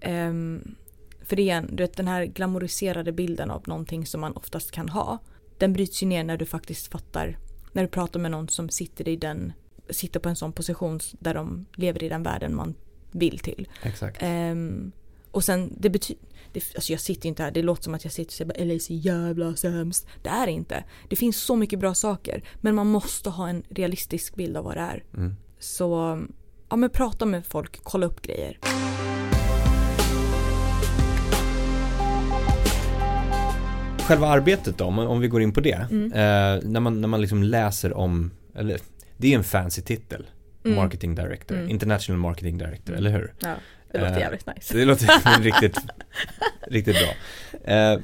Ehm, 0.00 0.74
för 1.22 1.40
igen, 1.40 1.68
du 1.72 1.82
vet 1.82 1.96
den 1.96 2.08
här 2.08 2.24
glamoriserade 2.24 3.12
bilden 3.12 3.50
av 3.50 3.62
någonting 3.66 4.06
som 4.06 4.20
man 4.20 4.32
oftast 4.32 4.70
kan 4.70 4.88
ha. 4.88 5.18
Den 5.58 5.72
bryts 5.72 6.02
ju 6.02 6.06
ner 6.06 6.24
när 6.24 6.36
du 6.36 6.46
faktiskt 6.46 6.86
fattar. 6.92 7.38
När 7.72 7.82
du 7.82 7.88
pratar 7.88 8.20
med 8.20 8.30
någon 8.30 8.48
som 8.48 8.68
sitter 8.68 9.08
i 9.08 9.16
den, 9.16 9.52
sitter 9.90 10.20
på 10.20 10.28
en 10.28 10.36
sån 10.36 10.52
position 10.52 11.00
där 11.12 11.34
de 11.34 11.66
lever 11.74 12.02
i 12.02 12.08
den 12.08 12.22
världen 12.22 12.56
man 12.56 12.74
vill 13.10 13.38
till. 13.38 13.68
Exakt. 13.82 14.18
Ehm, 14.20 14.92
och 15.34 15.44
sen 15.44 15.72
det 15.80 15.90
betyder, 15.90 16.22
alltså 16.74 16.92
jag 16.92 17.00
sitter 17.00 17.28
inte 17.28 17.42
här, 17.42 17.50
det 17.50 17.62
låter 17.62 17.82
som 17.82 17.94
att 17.94 18.04
jag 18.04 18.12
sitter 18.12 18.28
och 18.28 18.32
säger 18.32 18.48
bara 18.54 18.64
LA 18.64 18.74
är 18.74 18.78
så 18.78 18.92
jävla 18.92 19.56
sämst. 19.56 20.06
Det 20.22 20.28
är 20.28 20.46
det 20.46 20.52
inte. 20.52 20.84
Det 21.08 21.16
finns 21.16 21.36
så 21.36 21.56
mycket 21.56 21.78
bra 21.78 21.94
saker. 21.94 22.42
Men 22.60 22.74
man 22.74 22.86
måste 22.86 23.30
ha 23.30 23.48
en 23.48 23.62
realistisk 23.68 24.34
bild 24.34 24.56
av 24.56 24.64
vad 24.64 24.76
det 24.76 24.80
är. 24.80 25.04
Mm. 25.16 25.36
Så 25.58 26.20
ja 26.68 26.76
men 26.76 26.90
prata 26.90 27.26
med 27.26 27.46
folk, 27.46 27.80
kolla 27.82 28.06
upp 28.06 28.22
grejer. 28.22 28.58
Själva 34.06 34.26
arbetet 34.28 34.78
då, 34.78 34.84
om, 34.84 34.98
om 34.98 35.20
vi 35.20 35.28
går 35.28 35.42
in 35.42 35.52
på 35.52 35.60
det. 35.60 35.86
Mm. 35.90 36.12
Eh, 36.12 36.70
när 36.70 36.80
man, 36.80 37.00
när 37.00 37.08
man 37.08 37.20
liksom 37.20 37.42
läser 37.42 37.92
om, 37.96 38.30
eller 38.54 38.80
det 39.16 39.32
är 39.32 39.36
en 39.36 39.44
fancy 39.44 39.82
titel. 39.82 40.26
Mm. 40.64 40.76
Marketing 40.76 41.14
Director, 41.14 41.56
Mm. 41.56 41.70
International 41.70 42.20
Marketing 42.20 42.58
Director, 42.58 42.92
Mm. 42.92 42.98
eller 42.98 43.10
hur? 43.18 43.34
Ja, 43.40 43.54
det 43.98 44.00
låter 44.00 44.14
Eh, 44.16 44.20
jävligt 44.20 44.46
nice. 44.46 44.74
Det 44.78 44.84
låter 44.84 45.40
riktigt, 45.42 45.76
riktigt 46.68 46.96
bra. 46.96 47.14
Eh, 47.74 48.00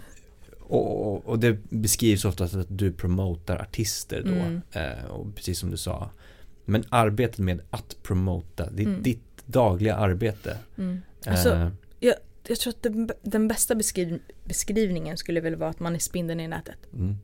och, 0.60 1.26
och, 1.26 1.38
det 1.38 1.52
beskrivs 1.70 2.24
ofta 2.24 2.44
att 2.44 2.66
du 2.68 2.92
promotar 2.92 3.58
artister 3.58 4.22
då. 4.22 4.32
Mm. 4.32 4.60
Eh, 4.72 5.04
och 5.04 5.34
precis 5.36 5.58
som 5.58 5.70
du 5.70 5.76
sa. 5.76 6.10
Men 6.64 6.84
arbetet 6.88 7.38
med 7.38 7.60
att 7.70 7.96
promota, 8.02 8.70
det 8.70 8.82
är 8.82 8.86
Mm. 8.86 9.02
ditt 9.02 9.22
dagliga 9.46 9.94
arbete. 9.94 10.56
Mm. 10.78 11.00
Alltså, 11.26 11.54
Eh, 11.54 11.70
jag 12.48 12.58
tror 12.58 12.70
att 12.72 12.82
den, 12.82 13.10
den 13.22 13.48
bästa 13.48 13.74
beskriv, 13.74 14.18
beskrivningen 14.44 15.16
skulle 15.16 15.40
väl 15.40 15.56
vara 15.56 15.70
att 15.70 15.80
man 15.80 15.94
är 15.94 15.98
spindeln 15.98 16.40
i 16.40 16.48
nätet. 16.48 16.78
mm, 16.92 17.16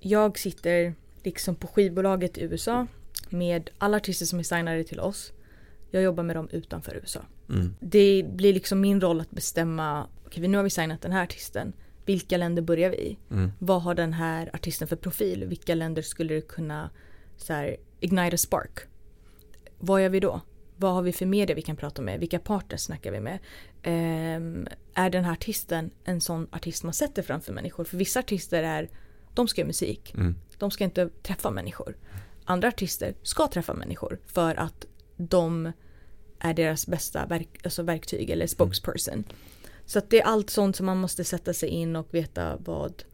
Jag 0.00 0.38
sitter 0.38 0.94
liksom 1.22 1.54
på 1.54 1.66
skivbolaget 1.66 2.38
i 2.38 2.42
USA 2.42 2.86
med 3.30 3.70
alla 3.78 3.96
artister 3.96 4.26
som 4.26 4.38
är 4.38 4.42
signade 4.42 4.84
till 4.84 5.00
oss. 5.00 5.32
Jag 5.90 6.02
jobbar 6.02 6.22
med 6.22 6.36
dem 6.36 6.48
utanför 6.52 6.94
USA. 6.96 7.20
Mm, 7.48 7.74
Det 7.80 8.26
blir 8.28 8.54
liksom 8.54 8.80
min 8.80 9.00
roll 9.00 9.20
att 9.20 9.30
bestämma, 9.30 10.06
okej 10.26 10.48
nu 10.48 10.56
har 10.56 10.64
vi 10.64 10.70
signat 10.70 11.02
den 11.02 11.12
här 11.12 11.22
artisten. 11.22 11.72
Vilka 12.04 12.36
länder 12.36 12.62
börjar 12.62 12.90
vi 12.90 12.96
i? 12.96 13.18
mm, 13.30 13.52
Vad 13.58 13.82
har 13.82 13.94
den 13.94 14.12
här 14.12 14.50
artisten 14.54 14.88
för 14.88 14.96
profil? 14.96 15.44
Vilka 15.44 15.74
länder 15.74 16.02
skulle 16.02 16.34
det 16.34 16.40
kunna 16.48 16.90
så 17.36 17.52
här, 17.52 17.76
ignite 18.00 18.34
a 18.34 18.38
spark? 18.38 18.80
vad 19.78 20.02
gör 20.02 20.08
vi 20.08 20.20
då? 20.20 20.40
Vad 20.76 20.94
har 20.94 21.02
vi 21.02 21.12
för 21.12 21.26
media 21.26 21.56
vi 21.56 21.62
kan 21.62 21.76
prata 21.76 22.02
med? 22.02 22.20
Vilka 22.20 22.38
partners 22.38 22.80
snackar 22.80 23.12
vi 23.12 23.20
med? 23.20 23.38
Ehm, 23.82 24.66
är 24.94 25.10
den 25.10 25.24
här 25.24 25.32
artisten 25.32 25.90
en 26.04 26.20
sån 26.20 26.48
artist 26.52 26.84
man 26.84 26.92
sätter 26.92 27.22
framför 27.22 27.52
människor? 27.52 27.84
För 27.84 27.96
vissa 27.96 28.20
artister 28.20 28.62
är, 28.62 28.88
de 29.34 29.48
ska 29.48 29.60
göra 29.60 29.66
musik. 29.66 30.14
Mm. 30.14 30.34
De 30.58 30.70
ska 30.70 30.84
inte 30.84 31.08
träffa 31.22 31.50
människor. 31.50 31.96
Andra 32.44 32.68
artister 32.68 33.14
ska 33.22 33.46
träffa 33.48 33.74
människor 33.74 34.18
för 34.26 34.54
att 34.54 34.86
de 35.16 35.72
är 36.38 36.54
deras 36.54 36.86
bästa 36.86 37.26
verk, 37.26 37.48
alltså 37.64 37.82
verktyg 37.82 38.30
eller 38.30 38.46
spokesperson. 38.46 39.24
Så 39.84 39.98
att 39.98 40.10
det 40.10 40.20
är 40.20 40.24
allt 40.24 40.50
sånt 40.50 40.76
som 40.76 40.86
man 40.86 40.98
måste 40.98 41.24
sätta 41.24 41.54
sig 41.54 41.68
in 41.68 41.96
och 41.96 42.14
veta 42.14 42.56
vad, 42.56 43.04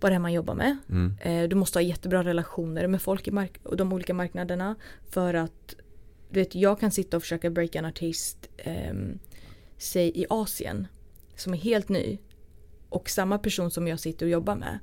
vad 0.00 0.12
det 0.12 0.16
är 0.16 0.18
man 0.18 0.32
jobbar 0.32 0.54
med. 0.54 0.76
Mm. 0.90 1.16
Eh, 1.20 1.48
du 1.48 1.56
måste 1.56 1.78
ha 1.78 1.82
jättebra 1.82 2.24
relationer 2.24 2.86
med 2.86 3.02
folk 3.02 3.28
i 3.28 3.30
mark- 3.30 3.60
och 3.62 3.76
de 3.76 3.92
olika 3.92 4.14
marknaderna. 4.14 4.74
För 5.10 5.34
att 5.34 5.74
du 6.30 6.40
vet, 6.40 6.54
jag 6.54 6.80
kan 6.80 6.90
sitta 6.90 7.16
och 7.16 7.22
försöka 7.22 7.50
breaka 7.50 7.78
en 7.78 7.84
artist, 7.84 8.48
ehm, 8.56 9.18
säg 9.78 10.12
i 10.14 10.26
Asien, 10.30 10.86
som 11.36 11.54
är 11.54 11.58
helt 11.58 11.88
ny. 11.88 12.18
Och 12.88 13.10
samma 13.10 13.38
person 13.38 13.70
som 13.70 13.88
jag 13.88 14.00
sitter 14.00 14.26
och 14.26 14.30
jobbar 14.30 14.56
med 14.56 14.78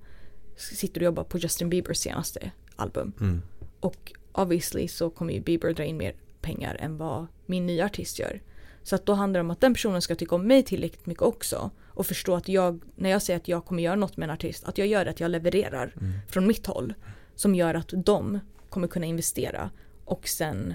sitter 0.55 1.01
och 1.01 1.05
jobbar 1.05 1.23
på 1.23 1.37
Justin 1.37 1.69
Biebers 1.69 1.97
senaste 1.97 2.51
album. 2.75 3.13
Mm. 3.19 3.41
Och 3.79 4.13
obviously 4.31 4.87
så 4.87 5.09
kommer 5.09 5.33
ju 5.33 5.41
Bieber 5.41 5.73
dra 5.73 5.83
in 5.83 5.97
mer 5.97 6.13
pengar 6.41 6.75
än 6.79 6.97
vad 6.97 7.27
min 7.45 7.65
nya 7.65 7.85
artist 7.85 8.19
gör. 8.19 8.41
Så 8.83 8.95
att 8.95 9.05
då 9.05 9.13
handlar 9.13 9.37
det 9.39 9.41
om 9.41 9.51
att 9.51 9.61
den 9.61 9.73
personen 9.73 10.01
ska 10.01 10.15
tycka 10.15 10.35
om 10.35 10.47
mig 10.47 10.63
tillräckligt 10.63 11.05
mycket 11.05 11.23
också. 11.23 11.71
Och 11.87 12.05
förstå 12.05 12.35
att 12.35 12.47
jag, 12.49 12.81
när 12.95 13.09
jag 13.09 13.21
säger 13.21 13.39
att 13.39 13.47
jag 13.47 13.65
kommer 13.65 13.83
göra 13.83 13.95
något 13.95 14.17
med 14.17 14.29
en 14.29 14.33
artist, 14.33 14.63
att 14.63 14.77
jag 14.77 14.87
gör 14.87 15.05
det, 15.05 15.11
att 15.11 15.19
jag 15.19 15.31
levererar 15.31 15.93
Mm. 16.01 16.11
från 16.27 16.47
mitt 16.47 16.65
håll. 16.65 16.93
Som 17.35 17.55
gör 17.55 17.73
att 17.75 17.93
de 18.05 18.39
kommer 18.69 18.87
kunna 18.87 19.05
investera 19.05 19.69
och 20.05 20.27
sen, 20.27 20.73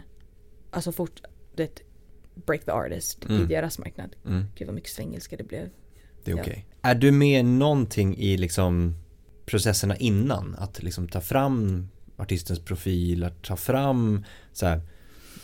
alltså 0.70 0.92
fort, 0.92 1.20
det 1.54 1.82
break 2.34 2.64
the 2.64 2.70
artist 2.70 3.24
Mm. 3.24 3.42
i 3.42 3.46
deras 3.46 3.78
marknad. 3.78 4.16
Mm. 4.26 4.44
Gud 4.56 4.66
vad 4.68 4.74
mycket 4.74 4.90
svengelska 4.90 5.36
det 5.36 5.44
blev. 5.44 5.68
Det 6.24 6.30
är 6.30 6.36
Ja. 6.36 6.42
okej. 6.42 6.66
Är 6.82 6.94
du 6.94 7.12
med 7.12 7.44
någonting 7.44 8.16
i 8.16 8.36
liksom 8.36 8.94
processerna 9.46 9.96
innan? 9.96 10.54
Att 10.58 10.82
liksom 10.82 11.08
ta 11.08 11.20
fram 11.20 11.88
artistens 12.16 12.58
profil, 12.60 13.24
att 13.24 13.42
ta 13.42 13.56
fram 13.56 14.24
så 14.52 14.66
här, 14.66 14.80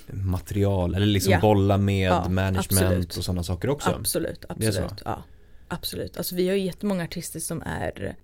material 0.07 0.95
eller 0.95 1.07
liksom 1.07 1.33
Ja. 1.33 1.41
bolla 1.41 1.79
med 1.79 2.09
Ja, 2.09 2.29
management 2.29 2.73
absolut. 2.73 3.17
och 3.17 3.25
sådana 3.25 3.43
saker 3.43 3.71
också? 3.71 3.91
Absolut, 3.91 4.45
absolut. 4.49 5.03
Ja, 5.05 5.23
absolut. 5.69 6.17
Alltså 6.17 6.35
vi 6.35 6.49
har 6.49 6.57
ju 6.57 6.65
jättemånga 6.65 7.05
artister 7.05 7.41
som 7.41 7.63
är, 7.63 8.17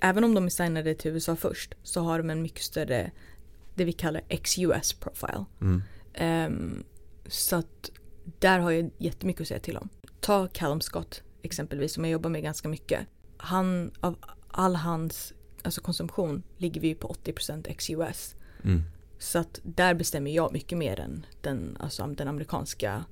även 0.00 0.24
om 0.24 0.34
de 0.34 0.44
är 0.44 0.48
signade 0.48 0.94
till 0.94 1.10
USA 1.10 1.36
först, 1.36 1.74
så 1.82 2.00
har 2.00 2.18
de 2.18 2.30
en 2.30 2.42
mycket 2.42 2.62
större, 2.62 3.10
det 3.74 3.84
vi 3.84 3.92
kallar 3.92 4.22
ex-US 4.28 4.92
profile. 4.92 5.44
Mm. 5.60 5.82
Ehm, 6.14 6.84
så 7.26 7.56
att 7.56 7.90
där 8.38 8.58
har 8.58 8.70
jag 8.70 8.90
jättemycket 8.98 9.40
att 9.42 9.48
säga 9.48 9.60
till 9.60 9.76
om. 9.76 9.88
Ta 10.20 10.48
Callum 10.48 10.80
Scott 10.80 11.22
exempelvis 11.42 11.92
som 11.94 12.04
jag 12.04 12.12
jobbar 12.12 12.30
med 12.30 12.42
ganska 12.42 12.68
mycket. 12.68 13.00
Han, 13.36 13.90
av 14.00 14.16
all 14.48 14.76
hans 14.76 15.32
alltså 15.62 15.80
konsumtion 15.80 16.42
ligger 16.58 16.80
vi 16.80 16.94
på 16.94 17.08
80% 17.24 17.66
ex-US. 17.68 18.34
Mm. 18.64 18.82
Så 19.22 19.38
att 19.38 19.60
där 19.62 19.94
bestämmer 19.94 20.30
jag 20.30 20.52
mycket 20.52 20.78
mer 20.78 21.00
än 21.00 21.26
den, 21.40 21.76
alltså 21.80 22.06
den 22.06 22.28
amerikanska 22.28 23.04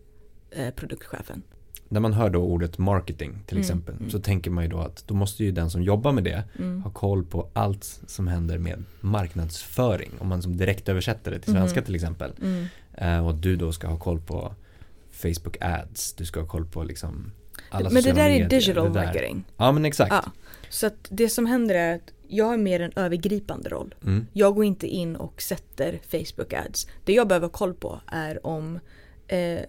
eh, 0.51 0.71
produktchefen. 0.75 1.43
När 1.89 2.01
man 2.01 2.13
hör 2.13 2.31
då 2.31 2.43
ordet 2.43 2.79
marketing 2.79 3.39
till 3.47 3.57
Mm, 3.57 3.61
exempel 3.61 3.95
mm. 3.95 4.11
så 4.11 4.19
tänker 4.21 4.51
man 4.51 4.65
ju 4.65 4.71
då 4.71 4.79
att 4.79 5.05
då 5.07 5.15
måste 5.15 5.45
ju 5.45 5.53
den 5.53 5.71
som 5.71 5.83
jobbar 5.83 6.13
med 6.13 6.25
det 6.25 6.45
Mm. 6.59 6.83
ha 6.83 6.91
koll 6.91 7.25
på 7.25 7.49
allt 7.53 8.01
som 8.07 8.29
händer 8.29 8.59
med 8.59 8.85
marknadsföring. 9.01 10.11
Om 10.19 10.29
man 10.29 10.43
som 10.43 10.57
direkt 10.57 10.89
översätter 10.89 11.31
det 11.31 11.39
till 11.41 11.53
svenska 11.53 11.81
Mhm. 11.81 11.85
till 11.87 11.95
exempel. 11.95 12.33
Mm. 12.43 12.67
Eh, 12.95 13.27
och 13.27 13.35
du 13.35 13.57
då 13.57 13.73
ska 13.73 13.87
ha 13.89 13.99
koll 13.99 14.21
på 14.21 14.55
Facebook 15.11 15.57
ads, 15.61 16.13
du 16.15 16.25
ska 16.25 16.41
ha 16.41 16.47
koll 16.47 16.67
på 16.67 16.83
liksom 16.85 17.33
alla 17.71 17.91
Men 17.91 18.03
det 18.03 18.13
där 18.13 18.25
är 18.25 18.29
medier, 18.31 18.49
digital 18.49 18.85
det 18.93 18.99
där. 18.99 19.07
marketing. 19.07 19.45
Ja 19.57 19.73
men 19.73 19.85
exakt. 19.85 20.13
Ja. 20.13 20.25
Så 20.71 20.87
att 20.87 21.09
det 21.11 21.29
som 21.29 21.47
händer 21.47 21.75
är 21.75 21.95
att 21.95 22.13
jag 22.29 22.45
har 22.45 22.57
mer 22.57 22.81
en 22.81 22.93
övergripande 22.97 23.69
roll. 23.69 23.95
Mm. 24.03 24.27
Jag 24.33 24.55
går 24.55 24.65
inte 24.65 24.87
in 24.87 25.17
och 25.17 25.43
sätter 25.43 26.01
Facebook 26.09 26.53
ads. 26.53 26.87
Det 27.05 27.13
jag 27.13 27.29
behöver 27.29 27.49
koll 27.49 27.75
på 27.75 28.01
är 28.07 28.47
om 28.47 28.79
eh, 29.29 29.61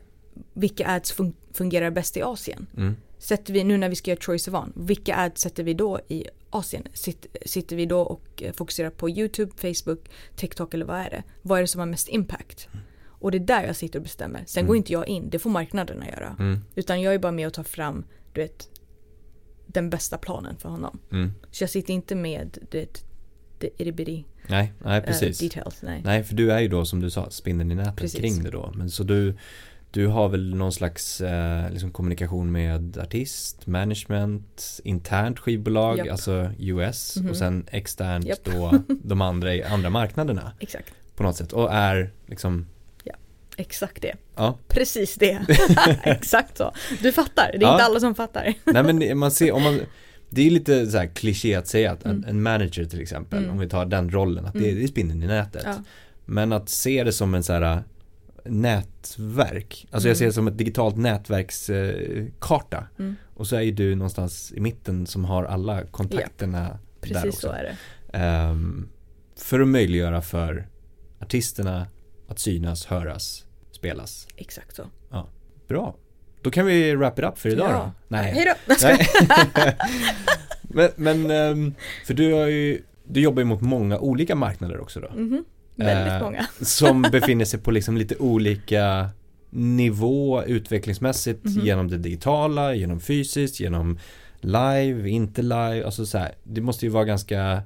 vilka 0.54 0.88
ads 0.88 1.14
fun- 1.18 1.34
fungerar 1.54 1.92
bäst 1.92 2.18
i 2.18 2.22
Asien. 2.22 2.68
Mm. 2.78 2.96
Sätter 3.18 3.54
vi, 3.54 3.64
nu 3.64 3.78
när 3.78 3.90
vi 3.90 3.96
ska 3.96 4.12
göra 4.12 4.20
Troye 4.20 4.40
Sivan, 4.40 4.74
vilka 4.76 5.16
ads 5.16 5.42
sätter 5.42 5.64
vi 5.64 5.74
då 5.74 6.00
i 6.08 6.26
Asien? 6.50 6.84
Sitt, 6.94 7.26
sitter 7.46 7.76
vi 7.76 7.86
då 7.86 8.00
och 8.02 8.44
eh, 8.44 8.54
fokuserar 8.54 8.90
på 8.90 9.10
YouTube, 9.10 9.52
Facebook, 9.56 10.10
TikTok 10.36 10.74
eller 10.74 10.86
vad 10.86 10.98
är 11.00 11.10
det? 11.10 11.24
Vad 11.42 11.58
är 11.58 11.62
det 11.62 11.68
som 11.68 11.80
har 11.80 11.86
mest 11.86 12.10
impact? 12.10 12.68
Och 13.08 13.32
det 13.32 13.38
är 13.38 13.40
där 13.40 13.64
jag 13.64 13.76
sitter 13.76 14.00
och 14.00 14.04
bestämmer. 14.04 14.44
Sen 14.48 14.62
Mm. 14.62 14.68
går 14.68 14.78
inte 14.78 14.94
jag 14.94 15.08
in, 15.08 15.30
det 15.30 15.40
får 15.40 15.50
marknaderna 15.50 16.08
göra. 16.10 16.36
Mm. 16.40 16.60
Utan 16.76 17.02
jag 17.02 17.14
är 17.14 17.20
bara 17.20 17.32
med 17.32 17.48
och 17.48 17.54
tar 17.54 17.64
fram, 17.64 18.04
du 18.34 18.42
vet, 18.42 18.70
den 19.74 19.90
bästa 19.90 20.18
planen 20.18 20.56
för 20.58 20.70
honom. 20.70 21.00
Mm. 21.12 21.34
Så 21.52 21.64
jag 21.64 21.70
sitter 21.70 21.94
inte 21.94 22.16
med, 22.16 22.58
the 22.72 22.88
itty 23.78 23.92
bitty 23.92 24.24
Nej, 24.48 24.74
nej 24.84 24.98
eh, 24.98 25.04
precis. 25.06 25.40
details. 25.40 25.82
Nej. 25.82 26.02
Nej, 26.06 26.24
för 26.24 26.36
du 26.36 26.52
är 26.52 26.60
ju 26.60 26.68
då 26.68 26.86
som 26.86 27.00
du 27.00 27.10
sa 27.10 27.30
spindeln 27.30 27.72
i 27.72 27.76
nätet 27.76 27.96
Precis. 27.96 28.20
kring 28.20 28.44
det 28.44 28.50
då. 28.50 28.72
Men 28.76 28.90
så 28.92 29.04
du, 29.04 29.38
du 29.92 30.08
har 30.08 30.30
väl 30.30 30.56
någon 30.56 30.72
slags 30.72 31.22
eh, 31.22 31.72
liksom 31.72 31.92
kommunikation 31.92 32.52
med 32.52 32.98
artist, 32.98 33.68
management, 33.68 34.80
internt 34.84 35.40
skivbolag, 35.40 35.98
Japp. 35.98 36.12
alltså 36.12 36.52
US 36.60 37.18
Mhm. 37.18 37.30
och 37.30 37.36
sen 37.38 37.66
externt 37.72 38.26
Japp. 38.26 38.44
då 38.44 38.84
de 39.04 39.22
andra 39.22 39.68
andra 39.68 39.90
marknaderna 39.90 40.52
Exakt. 40.60 40.94
på 41.16 41.24
något 41.24 41.36
sätt. 41.36 41.54
Och 41.54 41.74
är 41.74 42.12
liksom, 42.26 42.66
Exakt 43.58 44.02
det. 44.02 44.16
ja, 44.36 44.58
Precis 44.68 45.16
det. 45.16 45.42
Exakt 46.04 46.58
så. 46.58 46.72
Du 47.02 47.12
fattar, 47.12 47.50
det 47.52 47.58
är 47.58 47.62
Ja. 47.62 47.72
inte 47.74 47.84
alla 47.84 48.00
som 48.00 48.16
fattar. 48.16 48.54
nej 48.64 48.84
men 48.84 49.18
man 49.18 49.32
ser, 49.32 49.52
om 49.52 49.64
man 49.64 49.80
det 50.30 50.42
är 50.48 50.50
lite 50.52 50.88
så 50.92 50.98
här 50.98 51.08
kliché 51.08 51.56
att 51.56 51.68
säga 51.68 51.92
att 51.92 52.04
en, 52.06 52.12
Mm. 52.12 52.30
en 52.30 52.42
manager 52.44 52.86
till 52.86 53.02
exempel, 53.02 53.40
Mm. 53.40 53.52
om 53.52 53.60
vi 53.60 53.70
tar 53.70 53.86
den 53.86 54.10
rollen, 54.12 54.46
att 54.46 54.54
det, 54.54 54.60
Mm. 54.60 54.76
det 54.76 54.84
är 54.84 54.88
spindeln 54.88 55.24
i 55.24 55.28
nätet. 55.28 55.62
Ja. 55.66 55.76
Men 56.26 56.54
att 56.54 56.70
se 56.70 57.04
det 57.04 57.12
som 57.14 57.34
en 57.36 57.44
så 57.44 57.54
här 57.54 57.84
nätverk, 58.46 59.88
alltså 59.92 60.08
jag 60.08 60.16
Mm. 60.16 60.20
ser 60.20 60.26
det 60.26 60.34
som 60.34 60.48
ett 60.48 60.58
digitalt 60.58 60.98
nätverkskarta. 60.98 62.88
Mm. 63.00 63.16
Och 63.34 63.48
så 63.48 63.56
är 63.56 63.62
ju 63.62 63.72
du 63.72 63.96
någonstans 63.96 64.52
i 64.56 64.60
mitten 64.60 65.08
som 65.08 65.26
har 65.26 65.44
alla 65.44 65.82
kontakterna 65.86 66.60
där 66.70 66.78
Precis 67.02 67.26
också. 67.26 67.48
så 67.48 67.54
är 67.54 67.64
det. 67.64 67.76
Ehm, 68.18 68.90
för 69.38 69.60
att 69.60 69.68
möjliggöra 69.68 70.22
för 70.22 70.68
artisterna 71.20 71.88
att 72.32 72.39
synas, 72.39 72.86
höras, 72.86 73.46
spelas. 73.72 74.28
Exakt 74.36 74.76
så. 74.76 74.84
Bra. 75.67 75.96
Då 76.41 76.52
kan 76.52 76.65
vi 76.65 76.96
wrap 76.96 77.20
it 77.20 77.26
up 77.26 77.38
för 77.39 77.50
idag 77.50 77.70
Ja. 77.72 77.78
då. 77.78 77.91
Nej. 78.08 78.34
Hej 78.34 78.46
då. 78.67 78.76
Nej. 78.84 79.08
men, 80.62 80.89
men 80.96 81.32
ehm, 81.32 81.74
för 82.06 82.13
du 82.13 82.34
har 82.34 82.48
ju, 82.48 82.82
du 83.08 83.22
jobbar 83.22 83.41
ju 83.41 83.46
mot 83.46 83.62
många 83.62 84.00
olika 84.00 84.36
marknader 84.36 84.80
också 84.80 85.00
då. 85.00 85.10
Mhm. 85.15 85.46
Väldigt 85.76 86.13
Eh, 86.13 86.22
många. 86.24 86.46
Som 86.62 87.02
befinner 87.02 87.46
sig 87.46 87.60
på 87.60 87.72
liksom 87.72 87.98
lite 87.98 88.15
olika 88.15 89.10
nivå 89.50 90.44
utvecklingsmässigt 90.44 91.44
Mhm. 91.46 91.65
genom 91.65 91.88
det 91.88 91.98
digitala, 91.98 92.74
genom 92.76 93.00
fysiskt, 93.00 93.60
genom 93.60 94.00
live, 94.41 95.10
inte 95.10 95.41
live, 95.41 95.86
alltså 95.86 96.06
så 96.06 96.17
här, 96.17 96.32
det 96.44 96.62
måste 96.62 96.86
ju 96.86 96.89
vara 96.91 97.06
ganska 97.06 97.62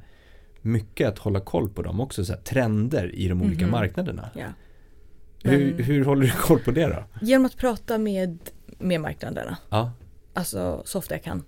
mycket 0.65 1.08
att 1.08 1.17
hålla 1.19 1.39
koll 1.39 1.69
på 1.69 1.82
dem 1.82 1.99
också, 1.99 2.25
så 2.25 2.34
här, 2.34 2.39
trender 2.41 3.15
i 3.15 3.28
de 3.28 3.41
olika 3.41 3.62
Mhm. 3.65 3.71
marknaderna. 3.71 4.30
Ja. 4.36 4.45
Hur, 5.43 5.73
Men- 5.75 5.84
hur 5.84 6.06
håller 6.06 6.21
du 6.25 6.32
koll 6.32 6.60
på 6.60 6.71
det 6.71 6.88
då? 6.88 7.04
Genom 7.25 7.45
att 7.45 7.58
prata 7.58 7.97
med, 7.97 8.39
med 8.80 9.01
marknaderna. 9.01 9.58
Ja. 9.69 9.91
Alltså 10.34 10.82
så 10.86 10.97
ofta 10.99 11.13
jag 11.15 11.23
kan. 11.23 11.43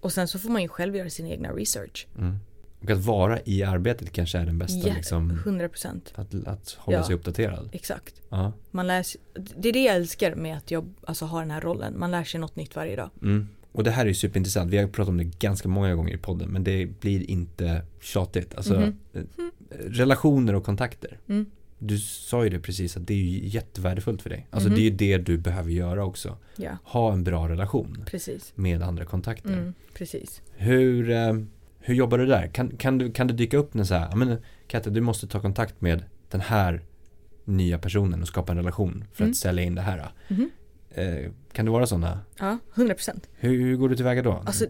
Och 0.00 0.12
sen 0.12 0.28
så 0.28 0.38
får 0.38 0.50
man 0.50 0.62
ju 0.62 0.68
själv 0.68 0.96
göra 0.96 1.10
sin 1.10 1.26
egna 1.26 1.48
research. 1.52 2.06
Mm. 2.18 2.36
Och 2.82 2.90
att 2.90 2.98
vara 2.98 3.38
i 3.44 3.62
arbetet 3.62 4.12
kanske 4.12 4.38
är 4.38 4.46
den 4.46 4.58
bästa 4.58 4.88
Ja, 4.88 4.94
liksom, 4.94 5.30
100 5.30 5.68
procent. 5.68 6.12
att, 6.14 6.34
att 6.46 6.70
hålla 6.78 6.98
Ja. 6.98 7.04
sig 7.04 7.14
uppdaterad. 7.14 7.68
Exakt. 7.72 8.14
Ja. 8.28 8.52
Man 8.70 8.86
lär 8.86 9.04
det 9.56 9.68
är 9.68 9.72
det 9.72 9.84
jag 9.84 9.96
älskar 9.96 10.34
med 10.34 10.56
att 10.56 10.70
jag 10.70 10.94
alltså, 11.04 11.24
har 11.24 11.40
den 11.40 11.50
här 11.50 11.60
rollen. 11.60 11.98
Man 11.98 12.10
lär 12.10 12.24
sig 12.24 12.40
något 12.40 12.56
nytt 12.56 12.76
varje 12.76 12.96
dag. 12.96 13.10
Mm. 13.22 13.48
Och 13.72 13.84
det 13.84 13.90
här 13.90 14.02
är 14.04 14.08
ju 14.08 14.14
superintressant, 14.14 14.70
vi 14.70 14.78
har 14.78 14.86
pratat 14.86 15.08
om 15.08 15.16
det 15.16 15.24
ganska 15.38 15.68
många 15.68 15.94
gånger 15.94 16.14
i 16.14 16.18
podden 16.18 16.48
men 16.48 16.64
det 16.64 17.00
blir 17.00 17.30
inte 17.30 17.82
tjatigt. 18.00 18.54
Alltså 18.54 18.82
eh, 18.82 19.22
relationer 19.86 20.54
och 20.54 20.64
kontakter. 20.64 21.18
Mm. 21.28 21.46
Du 21.78 21.98
sa 21.98 22.44
ju 22.44 22.50
det 22.50 22.60
precis 22.60 22.96
att 22.96 23.06
det 23.06 23.14
är 23.14 23.18
ju 23.18 23.48
jättevärdefullt 23.48 24.22
för 24.22 24.30
dig. 24.30 24.46
Alltså 24.50 24.68
Mhm. 24.68 24.74
det 24.76 24.80
är 24.80 24.84
ju 24.84 24.90
det 24.90 25.18
du 25.18 25.38
behöver 25.38 25.70
göra 25.70 26.04
också. 26.04 26.36
Ja, 26.56 26.70
Ha 26.84 27.12
en 27.12 27.24
bra 27.24 27.48
relation 27.48 28.04
precis. 28.06 28.52
med 28.54 28.82
andra 28.82 29.04
kontakter. 29.04 29.52
Mm, 29.52 29.74
precis. 29.94 30.42
Hur, 30.52 31.10
eh, 31.10 31.32
hur 31.80 31.94
jobbar 31.94 32.18
du 32.18 32.26
där? 32.26 32.46
Kan, 32.46 32.76
kan, 32.76 32.98
du, 32.98 33.12
kan 33.12 33.26
det 33.26 33.32
dyka 33.34 33.56
upp 33.56 33.74
en 33.74 33.86
så 33.86 33.94
här, 33.94 34.16
men 34.16 34.36
Katte 34.66 34.90
du 34.90 35.00
måste 35.00 35.26
ta 35.26 35.40
kontakt 35.40 35.80
med 35.80 36.04
den 36.30 36.40
här 36.40 36.82
nya 37.44 37.78
personen 37.78 38.22
och 38.22 38.28
skapa 38.28 38.52
en 38.52 38.58
relation 38.58 39.04
för 39.12 39.22
Mm. 39.24 39.30
att 39.30 39.36
sälja 39.36 39.62
in 39.64 39.74
det 39.74 39.82
här. 39.82 40.10
Eh, 40.94 41.30
kan 41.52 41.64
det 41.64 41.70
vara 41.70 41.86
sådana? 41.86 42.20
Ja, 42.38 42.58
100 42.74 42.94
procent. 42.94 43.28
Hur, 43.32 43.60
hur 43.60 43.76
går 43.76 43.88
du 43.88 43.96
tillväga 43.96 44.22
då? 44.22 44.42
Alltså, 44.46 44.66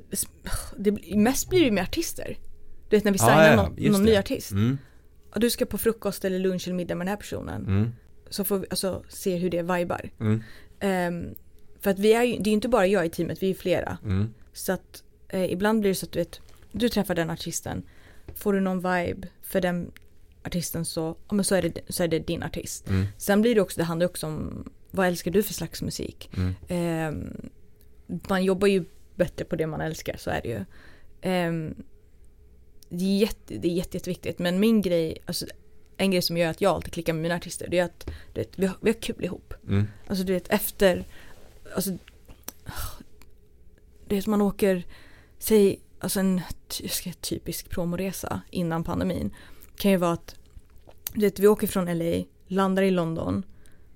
det, 0.76 1.16
mest 1.16 1.50
blir 1.50 1.64
det 1.64 1.70
med 1.70 1.82
artister. 1.82 2.38
Du 2.88 2.96
vet 2.96 3.04
när 3.04 3.12
vi 3.12 3.18
signar 3.18 3.50
ja, 3.50 3.56
någon, 3.56 3.92
någon 3.92 4.04
ny 4.04 4.16
artist. 4.16 4.52
Mm, 4.52 4.78
Ja, 5.34 5.40
du 5.40 5.50
ska 5.50 5.66
på 5.66 5.78
frukost 5.78 6.24
eller 6.24 6.38
lunch 6.38 6.68
eller 6.68 6.76
middag 6.76 6.94
med 6.94 7.06
den 7.06 7.10
här 7.10 7.16
personen. 7.16 7.66
mm, 7.66 7.92
så 8.30 8.44
får 8.44 8.58
vi 8.58 8.66
alltså 8.70 9.04
se 9.08 9.36
hur 9.36 9.50
det 9.50 9.62
vibar. 9.62 10.10
Mm. 10.20 10.42
Ehm, 10.80 11.34
för 11.80 11.90
att 11.90 11.98
vi 11.98 12.12
är 12.12 12.22
ju, 12.22 12.36
det 12.36 12.48
är 12.48 12.50
ju 12.50 12.54
inte 12.54 12.68
bara 12.68 12.86
jag 12.86 13.06
i 13.06 13.10
teamet, 13.10 13.42
vi 13.42 13.50
är 13.50 13.54
flera. 13.54 13.98
Mm. 14.04 14.34
Så 14.52 14.72
att 14.72 15.02
eh, 15.28 15.52
ibland 15.52 15.80
blir 15.80 15.90
det 15.90 15.94
så 15.94 16.06
att 16.06 16.12
du 16.12 16.18
vet, 16.18 16.40
du 16.72 16.88
träffar 16.88 17.14
den 17.14 17.30
artisten, 17.30 17.82
får 18.34 18.52
du 18.52 18.60
någon 18.60 18.76
vibe 18.76 19.28
för 19.42 19.60
den 19.60 19.90
artisten 20.44 20.84
så, 20.84 21.16
ja 21.28 21.34
men 21.34 21.44
så 21.44 21.54
är 21.54 21.62
det, 21.62 21.80
så 21.88 22.02
är 22.02 22.08
det 22.08 22.18
din 22.18 22.42
artist. 22.42 22.88
Mm. 22.88 23.06
Sen 23.18 23.42
blir 23.42 23.54
det 23.54 23.60
också, 23.60 23.80
det 23.80 23.84
handlar 23.84 24.06
också 24.06 24.26
om 24.26 24.70
vad 24.92 25.06
älskar 25.06 25.30
du 25.30 25.42
för 25.42 25.54
slags 25.54 25.82
musik? 25.82 26.30
Mm. 26.36 26.54
Ehm, 26.68 27.50
man 28.28 28.44
jobbar 28.44 28.68
ju 28.68 28.84
bättre 29.14 29.44
på 29.44 29.56
det 29.56 29.66
man 29.66 29.80
älskar, 29.80 30.16
så 30.16 30.30
är 30.30 30.40
det 30.42 30.48
ju. 30.48 30.64
Ehm, 31.20 31.74
det 32.88 33.04
är, 33.04 33.18
jätte, 33.18 33.58
det 33.58 33.68
är 33.68 33.72
jätte, 33.72 33.96
jätteviktigt, 33.96 34.38
men 34.38 34.60
min 34.60 34.80
grej, 34.80 35.18
alltså 35.26 35.46
en 35.96 36.10
grej 36.10 36.22
som 36.22 36.36
gör 36.36 36.50
att 36.50 36.60
jag 36.60 36.74
alltid 36.74 36.92
klickar 36.92 37.12
med 37.12 37.22
mina 37.22 37.34
artister, 37.34 37.68
det 37.68 37.78
är 37.78 37.84
att 37.84 38.06
du 38.34 38.40
vet, 38.40 38.58
vi, 38.58 38.66
har, 38.66 38.76
vi 38.80 38.90
har 38.90 39.00
kul 39.00 39.24
ihop. 39.24 39.54
Mm. 39.68 39.86
Alltså 40.06 40.24
du 40.24 40.32
vet 40.32 40.48
efter, 40.48 41.04
alltså 41.74 41.90
det 44.08 44.16
är 44.16 44.20
som 44.20 44.30
man 44.30 44.42
åker, 44.42 44.86
säg, 45.38 45.80
alltså 45.98 46.20
en 46.20 46.40
ska 46.88 47.12
typisk 47.12 47.70
promoresa 47.70 48.40
innan 48.50 48.84
pandemin 48.84 49.34
kan 49.76 49.90
ju 49.90 49.96
vara 49.96 50.12
att 50.12 50.34
du 51.14 51.20
vet, 51.20 51.38
vi 51.38 51.46
åker 51.46 51.66
från 51.66 51.98
LA, 51.98 52.24
landar 52.46 52.82
i 52.82 52.90
London, 52.90 53.42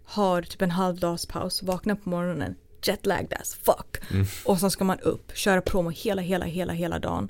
har 0.06 0.42
typ 0.42 0.62
en 0.62 0.70
halvdags 0.70 1.26
paus, 1.26 1.62
vaknar 1.62 1.94
på 1.94 2.10
morgonen, 2.10 2.54
jetlagged 2.82 3.32
as 3.40 3.54
fuck. 3.54 4.10
Mm. 4.10 4.26
Och 4.44 4.60
sen 4.60 4.70
ska 4.70 4.84
man 4.84 5.00
upp, 5.00 5.36
köra 5.36 5.60
promo 5.60 5.90
hela, 5.90 6.22
hela, 6.22 6.44
hela, 6.44 6.72
hela 6.72 6.98
dagen. 6.98 7.28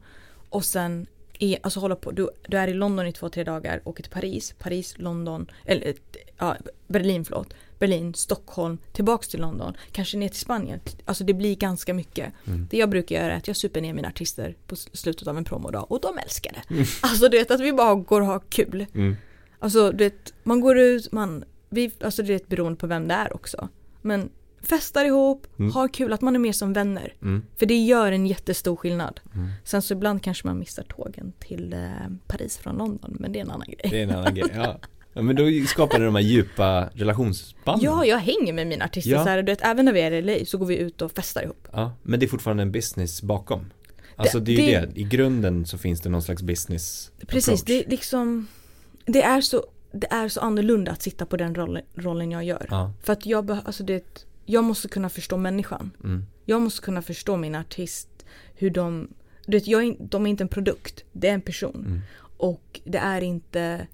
Och 0.48 0.64
sen, 0.64 1.06
är, 1.38 1.58
alltså 1.62 1.80
hålla 1.80 1.96
på, 1.96 2.10
du, 2.10 2.28
du 2.48 2.56
är 2.56 2.68
i 2.68 2.74
London 2.74 3.06
i 3.06 3.12
två, 3.12 3.28
tre 3.28 3.44
dagar, 3.44 3.80
åker 3.84 4.02
till 4.02 4.12
Paris, 4.12 4.54
Paris, 4.58 4.94
London, 4.98 5.46
eller 5.64 5.94
ja, 6.38 6.56
Berlin 6.86 7.24
förlåt. 7.24 7.54
Berlin, 7.78 8.14
Stockholm, 8.14 8.78
tillbaks 8.92 9.28
till 9.28 9.40
London, 9.40 9.76
kanske 9.92 10.16
ner 10.16 10.28
till 10.28 10.40
Spanien. 10.40 10.80
Alltså 11.04 11.24
det 11.24 11.34
blir 11.34 11.56
ganska 11.56 11.94
mycket. 11.94 12.32
Mm. 12.46 12.66
Det 12.70 12.76
jag 12.76 12.90
brukar 12.90 13.16
göra 13.16 13.32
är 13.32 13.36
att 13.36 13.48
jag 13.48 13.56
super 13.56 13.80
ner 13.80 13.94
mina 13.94 14.08
artister 14.08 14.56
på 14.66 14.76
slutet 14.76 15.28
av 15.28 15.36
en 15.36 15.44
promodag 15.44 15.92
och 15.92 16.00
de 16.00 16.18
älskar 16.18 16.52
det. 16.52 16.86
Alltså 17.00 17.28
du 17.28 17.38
vet 17.38 17.50
att 17.50 17.60
vi 17.60 17.72
bara 17.72 17.94
går 17.94 18.20
och 18.20 18.26
har 18.26 18.40
kul. 18.48 18.86
Mm. 18.94 19.16
Alltså 19.58 19.92
du 19.92 20.04
vet, 20.04 20.34
man 20.42 20.60
går 20.60 20.78
ut, 20.78 21.12
man, 21.12 21.44
vi, 21.68 21.90
alltså 22.00 22.22
du 22.22 22.28
vet 22.32 22.48
beroende 22.48 22.76
på 22.78 22.86
vem 22.86 23.08
det 23.08 23.14
är 23.14 23.34
också. 23.36 23.68
Men 24.02 24.28
festar 24.62 25.04
ihop, 25.04 25.46
Mm. 25.58 25.72
har 25.72 25.88
kul, 25.88 26.12
att 26.12 26.20
man 26.20 26.34
är 26.34 26.38
mer 26.38 26.52
som 26.52 26.72
vänner. 26.72 27.14
Mm. 27.22 27.42
För 27.56 27.66
det 27.66 27.74
gör 27.84 28.12
en 28.12 28.26
jättestor 28.26 28.76
skillnad. 28.76 29.20
Mm. 29.34 29.48
Sen 29.64 29.82
så 29.82 29.94
ibland 29.94 30.22
kanske 30.22 30.46
man 30.46 30.58
missar 30.58 30.82
tågen 30.82 31.32
till 31.38 31.72
eh, 31.72 31.80
Paris 32.26 32.58
från 32.58 32.76
London, 32.76 33.16
men 33.20 33.32
det 33.32 33.38
är 33.38 33.44
en 33.44 33.50
annan 33.50 33.66
grej. 33.68 33.90
Det 33.90 33.98
är 33.98 34.02
en 34.02 34.10
annan 34.10 34.34
grej, 34.34 34.50
ja. 34.54 34.78
ja. 35.14 35.22
Men 35.22 35.36
då 35.36 35.44
skapar 35.66 35.98
det 35.98 36.04
de 36.04 36.14
här 36.14 36.22
djupa 36.22 36.88
relationsbanden. 36.94 37.84
Ja, 37.84 38.04
jag 38.04 38.18
hänger 38.18 38.52
med 38.52 38.66
mina 38.66 38.84
artister 38.84 39.10
Ja. 39.10 39.22
så 39.24 39.28
här, 39.30 39.42
du 39.42 39.52
vet, 39.52 39.62
även 39.62 39.84
när 39.84 39.92
vi 39.92 40.00
är 40.00 40.10
i 40.12 40.22
LA 40.22 40.44
så 40.44 40.58
går 40.58 40.66
vi 40.66 40.76
ut 40.76 41.02
och 41.02 41.12
festar 41.12 41.42
ihop. 41.42 41.68
Ja, 41.72 41.92
men 42.02 42.20
det 42.20 42.26
är 42.26 42.28
fortfarande 42.28 42.62
en 42.62 42.72
business 42.72 43.22
bakom. 43.22 43.70
Alltså 44.16 44.40
det, 44.40 44.56
Det- 44.56 44.62
är 44.74 44.80
ju 44.80 44.86
det- 44.86 44.92
det. 44.94 45.00
i 45.00 45.04
grunden 45.04 45.66
så 45.66 45.78
finns 45.78 46.00
det 46.00 46.08
någon 46.08 46.22
slags 46.22 46.42
business 46.42 47.10
Precis, 47.26 47.48
approach. 47.48 47.62
det 47.66 47.84
är 47.84 47.90
liksom, 47.90 48.46
det 49.06 49.22
är 49.22 49.40
så, 49.40 49.64
det 49.96 50.06
är 50.12 50.28
så 50.28 50.40
annorlunda 50.40 50.92
att 50.92 51.02
sitta 51.02 51.26
på 51.26 51.36
den 51.36 51.54
rollen, 51.54 51.82
rollen 51.94 52.30
jag 52.30 52.44
gör. 52.44 52.66
Ja, 52.70 52.92
För 53.02 53.12
att 53.12 53.26
jag, 53.26 53.50
alltså 53.50 53.84
det, 53.84 54.26
jag 54.44 54.64
måste 54.64 54.88
kunna 54.88 55.08
förstå 55.08 55.36
människan. 55.36 55.90
mm, 56.04 56.26
Jag 56.44 56.62
måste 56.62 56.82
kunna 56.82 57.02
förstå 57.02 57.36
min 57.36 57.54
artist, 57.54 58.08
hur 58.54 58.70
de, 58.70 59.08
du 59.46 59.56
vet, 59.56 59.66
jag 59.66 59.84
är, 59.84 59.96
de 59.98 60.26
är 60.26 60.30
inte 60.30 60.44
en 60.44 60.48
produkt, 60.48 61.04
det 61.12 61.28
är 61.28 61.34
en 61.34 61.40
person. 61.40 61.84
mm, 61.86 62.00
Och 62.36 62.80
det 62.84 62.98
är 62.98 63.20
inte, 63.20 63.86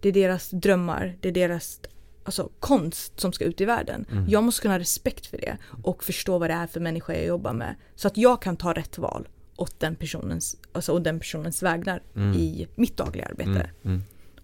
det 0.00 0.08
är 0.08 0.12
deras 0.12 0.50
drömmar, 0.50 1.16
det 1.20 1.28
är 1.28 1.32
deras 1.32 1.80
alltså, 2.24 2.50
konst 2.60 3.20
som 3.20 3.32
ska 3.32 3.44
ut 3.44 3.60
i 3.60 3.64
världen. 3.64 4.04
Mm. 4.10 4.24
Jag 4.28 4.44
måste 4.44 4.62
kunna 4.62 4.74
ha 4.74 4.78
respekt 4.78 5.26
för 5.26 5.36
det 5.38 5.56
och 5.82 6.04
förstå 6.04 6.38
vad 6.38 6.50
det 6.50 6.54
är 6.54 6.66
för 6.66 6.80
människa 6.80 7.12
jag 7.14 7.26
jobbar 7.26 7.52
med. 7.52 7.74
Så 7.94 8.08
att 8.08 8.16
jag 8.16 8.42
kan 8.42 8.56
ta 8.56 8.72
rätt 8.72 8.98
val 8.98 9.28
åt 9.56 9.80
den 9.80 9.96
personens, 9.96 10.56
alltså, 10.72 10.92
och 10.92 11.02
den 11.02 11.18
personens 11.18 11.62
vägnar 11.62 12.02
Mm. 12.16 12.32
i 12.38 12.68
mitt 12.74 12.96
dagliga 12.96 13.26
arbete. 13.26 13.70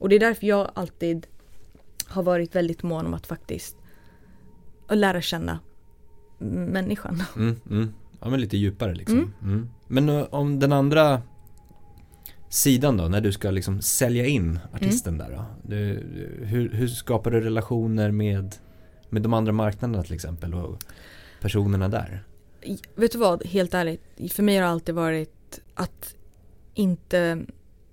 Mm, 0.00 0.02
mm, 0.02 0.02
Och 0.02 0.08
det 0.08 0.16
är 0.16 0.20
därför 0.20 0.46
jag 0.46 0.70
alltid 0.74 1.26
har 2.06 2.22
varit 2.22 2.54
väldigt 2.54 2.82
mån 2.82 3.06
om 3.06 3.14
att 3.14 3.26
faktiskt 3.26 3.76
att 4.86 4.98
lära 4.98 5.20
känna 5.20 5.58
människan. 6.38 7.22
mm, 7.36 7.60
mm. 7.70 7.94
Ja 8.20 8.30
men 8.30 8.40
lite 8.40 8.56
djupare 8.56 8.94
liksom. 8.94 9.32
Mm. 9.42 9.68
Men 9.86 10.08
eh, 10.08 10.26
om 10.30 10.58
den 10.58 10.72
andra 10.72 11.22
sidan 12.48 12.96
då, 12.96 13.08
när 13.08 13.20
du 13.20 13.32
ska 13.32 13.50
liksom 13.50 13.80
sälja 13.80 14.26
in 14.26 14.58
artisten 14.72 15.18
där 15.18 15.30
då? 15.30 15.44
Du, 15.62 15.76
hur, 16.44 16.70
hur 16.70 16.88
skapar 16.88 17.30
du 17.30 17.40
relationer 17.40 18.10
med, 18.10 18.54
med 19.10 19.22
de 19.22 19.34
andra 19.34 19.52
marknaderna 19.52 20.02
till 20.02 20.14
exempel 20.14 20.54
och 20.54 20.84
personerna 21.40 21.88
där? 21.88 22.24
Vet 22.94 23.12
du 23.12 23.18
vad, 23.18 23.46
helt 23.46 23.74
ärligt, 23.74 24.32
för 24.32 24.42
mig 24.42 24.56
har 24.56 24.62
det 24.62 24.68
alltid 24.68 24.94
varit 24.94 25.60
att 25.74 26.14
inte 26.74 27.40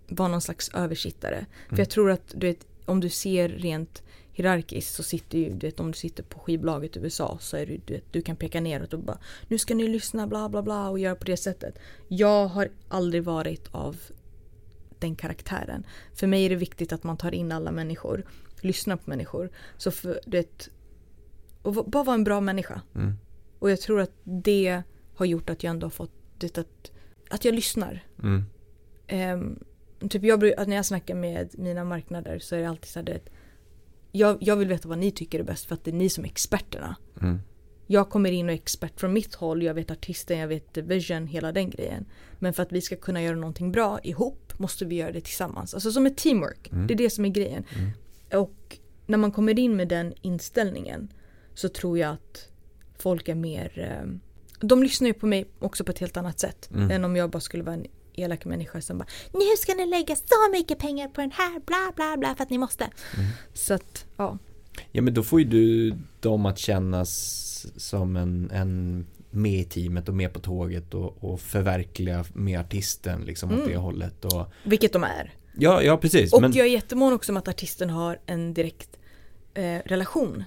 vara 0.07 0.27
någon 0.27 0.41
slags 0.41 0.69
översittare. 0.73 1.45
För 1.67 1.73
Mm. 1.73 1.79
jag 1.79 1.89
tror 1.89 2.11
att 2.11 2.33
du 2.35 2.47
vet, 2.47 2.67
om 2.85 2.99
du 2.99 3.09
ser 3.09 3.49
rent 3.49 4.03
hierarkiskt 4.31 4.95
så 4.95 5.03
sitter 5.03 5.37
ju, 5.37 5.49
du 5.53 5.67
vet 5.67 5.79
om 5.79 5.91
du 5.91 5.97
sitter 5.97 6.23
på 6.23 6.39
skivbolaget 6.39 6.97
i 6.97 6.99
USA 6.99 7.37
så 7.41 7.57
är 7.57 7.65
det, 7.65 7.77
du, 7.85 7.93
vet, 7.93 8.13
du 8.13 8.21
kan 8.21 8.35
peka 8.35 8.61
neråt 8.61 8.93
och 8.93 8.99
bara 8.99 9.19
nu 9.47 9.57
ska 9.57 9.75
ni 9.75 9.87
lyssna 9.87 10.27
bla 10.27 10.49
bla 10.49 10.61
bla 10.61 10.89
och 10.89 10.99
göra 10.99 11.15
på 11.15 11.23
det 11.23 11.37
sättet. 11.37 11.79
Jag 12.07 12.47
har 12.47 12.69
aldrig 12.87 13.23
varit 13.23 13.67
av 13.71 13.97
den 14.99 15.15
karaktären. 15.15 15.85
För 16.13 16.27
mig 16.27 16.45
är 16.45 16.49
det 16.49 16.55
viktigt 16.55 16.93
att 16.93 17.03
man 17.03 17.17
tar 17.17 17.33
in 17.33 17.51
alla 17.51 17.71
människor, 17.71 18.25
lyssnar 18.61 18.95
på 18.97 19.09
människor. 19.09 19.49
Så 19.77 19.91
för, 19.91 20.19
du 20.25 20.37
vet, 20.37 20.69
och 21.61 21.73
bara 21.73 22.03
vara 22.03 22.13
en 22.13 22.23
bra 22.23 22.41
människa. 22.41 22.81
Mm. 22.95 23.13
Och 23.59 23.71
jag 23.71 23.81
tror 23.81 24.01
att 24.01 24.11
det 24.23 24.81
har 25.15 25.25
gjort 25.25 25.49
att 25.49 25.63
jag 25.63 25.71
ändå 25.71 25.85
har 25.85 25.91
fått 25.91 26.11
det 26.37 26.57
att, 26.57 26.91
att 27.29 27.45
jag 27.45 27.55
lyssnar. 27.55 28.03
Mm. 28.23 28.43
Ehm, 29.07 29.59
typ 30.09 30.23
jag, 30.23 30.53
att 30.57 30.67
när 30.67 30.75
jag 30.75 30.85
snackar 30.85 31.15
med 31.15 31.59
mina 31.59 31.83
marknader 31.83 32.39
så 32.39 32.55
är 32.55 32.59
det 32.59 32.69
alltid 32.69 32.89
så 32.89 32.99
här, 32.99 33.05
vet, 33.05 33.29
jag, 34.11 34.37
jag 34.41 34.55
vill 34.55 34.67
veta 34.67 34.89
vad 34.89 34.97
ni 34.97 35.11
tycker 35.11 35.39
är 35.39 35.43
bäst 35.43 35.65
för 35.65 35.75
att 35.75 35.83
det 35.83 35.91
är 35.91 35.95
ni 35.95 36.09
som 36.09 36.23
är 36.23 36.29
experterna. 36.29 36.95
Mm. 37.21 37.39
Jag 37.87 38.09
kommer 38.09 38.31
in 38.31 38.45
och 38.45 38.51
är 38.51 38.55
expert 38.55 38.99
från 38.99 39.13
mitt 39.13 39.35
håll, 39.35 39.63
jag 39.63 39.73
vet 39.73 39.91
artisten, 39.91 40.39
jag 40.39 40.47
vet 40.47 40.77
vision, 40.77 41.27
hela 41.27 41.51
den 41.51 41.69
grejen. 41.69 42.05
Men 42.39 42.53
för 42.53 42.63
att 42.63 42.71
vi 42.71 42.81
ska 42.81 42.95
kunna 42.95 43.21
göra 43.21 43.35
någonting 43.35 43.71
bra 43.71 43.99
ihop 44.03 44.59
måste 44.59 44.85
vi 44.85 44.95
göra 44.95 45.11
det 45.11 45.21
tillsammans. 45.21 45.73
Alltså 45.73 45.91
som 45.91 46.05
ett 46.05 46.17
teamwork. 46.17 46.71
Mm. 46.71 46.87
Det 46.87 46.93
är 46.93 46.95
det 46.95 47.09
som 47.09 47.25
är 47.25 47.29
grejen. 47.29 47.63
Mm. 47.75 48.43
Och 48.43 48.77
när 49.05 49.17
man 49.17 49.31
kommer 49.31 49.59
in 49.59 49.75
med 49.75 49.87
den 49.87 50.13
inställningen 50.21 51.13
så 51.53 51.69
tror 51.69 51.99
jag 51.99 52.13
att 52.13 52.49
folk 52.97 53.27
är 53.27 53.35
mer... 53.35 53.79
Eh, 53.79 54.19
de 54.59 54.83
lyssnar 54.83 55.07
ju 55.07 55.13
på 55.13 55.27
mig 55.27 55.45
också 55.59 55.83
på 55.83 55.91
ett 55.91 55.99
helt 55.99 56.17
annat 56.17 56.39
sätt. 56.39 56.69
Mm. 56.73 56.91
Än 56.91 57.03
om 57.03 57.15
jag 57.15 57.29
bara 57.29 57.39
skulle 57.39 57.63
vara 57.63 57.75
en 57.75 57.85
elak 58.17 58.45
människa 58.45 58.81
som 58.81 58.97
bara 58.97 59.07
Nu 59.33 59.39
ska 59.57 59.73
ni 59.73 59.85
lägga 59.85 60.15
så 60.15 60.51
mycket 60.51 60.79
pengar 60.79 61.07
på 61.07 61.21
den 61.21 61.31
här 61.31 61.59
bla 61.65 61.91
bla 61.95 62.17
bla 62.17 62.35
för 62.35 62.43
att 62.43 62.49
ni 62.49 62.57
måste. 62.57 62.83
Mm. 62.83 63.27
Så 63.53 63.73
att 63.73 64.05
ja. 64.17 64.37
Ja 64.91 65.01
men 65.01 65.13
då 65.13 65.23
får 65.23 65.39
ju 65.39 65.45
du 65.45 65.95
dem 66.19 66.45
att 66.45 66.57
kännas 66.57 67.65
som 67.77 68.15
en, 68.15 68.51
en 68.51 69.05
med 69.29 69.59
i 69.59 69.63
teamet 69.63 70.09
och 70.09 70.15
med 70.15 70.33
på 70.33 70.39
tåget 70.39 70.93
och, 70.93 71.23
och 71.23 71.41
förverkliga 71.41 72.25
med 72.33 72.59
artisten 72.59 73.21
liksom 73.21 73.49
åt 73.51 73.55
Mm. 73.57 73.69
det 73.69 73.77
hållet 73.77 74.25
och 74.25 74.45
Vilket 74.63 74.93
de 74.93 75.03
är. 75.03 75.33
Ja, 75.59 75.81
ja 75.81 75.97
precis. 75.97 76.33
Och 76.33 76.41
men, 76.41 76.53
jag 76.53 76.65
är 76.67 76.71
jättemån 76.71 77.13
också 77.13 77.31
om 77.31 77.37
att 77.37 77.47
artisten 77.47 77.89
har 77.89 78.19
en 78.25 78.53
direkt 78.53 78.89
eh, 79.53 79.77
relation 79.85 80.43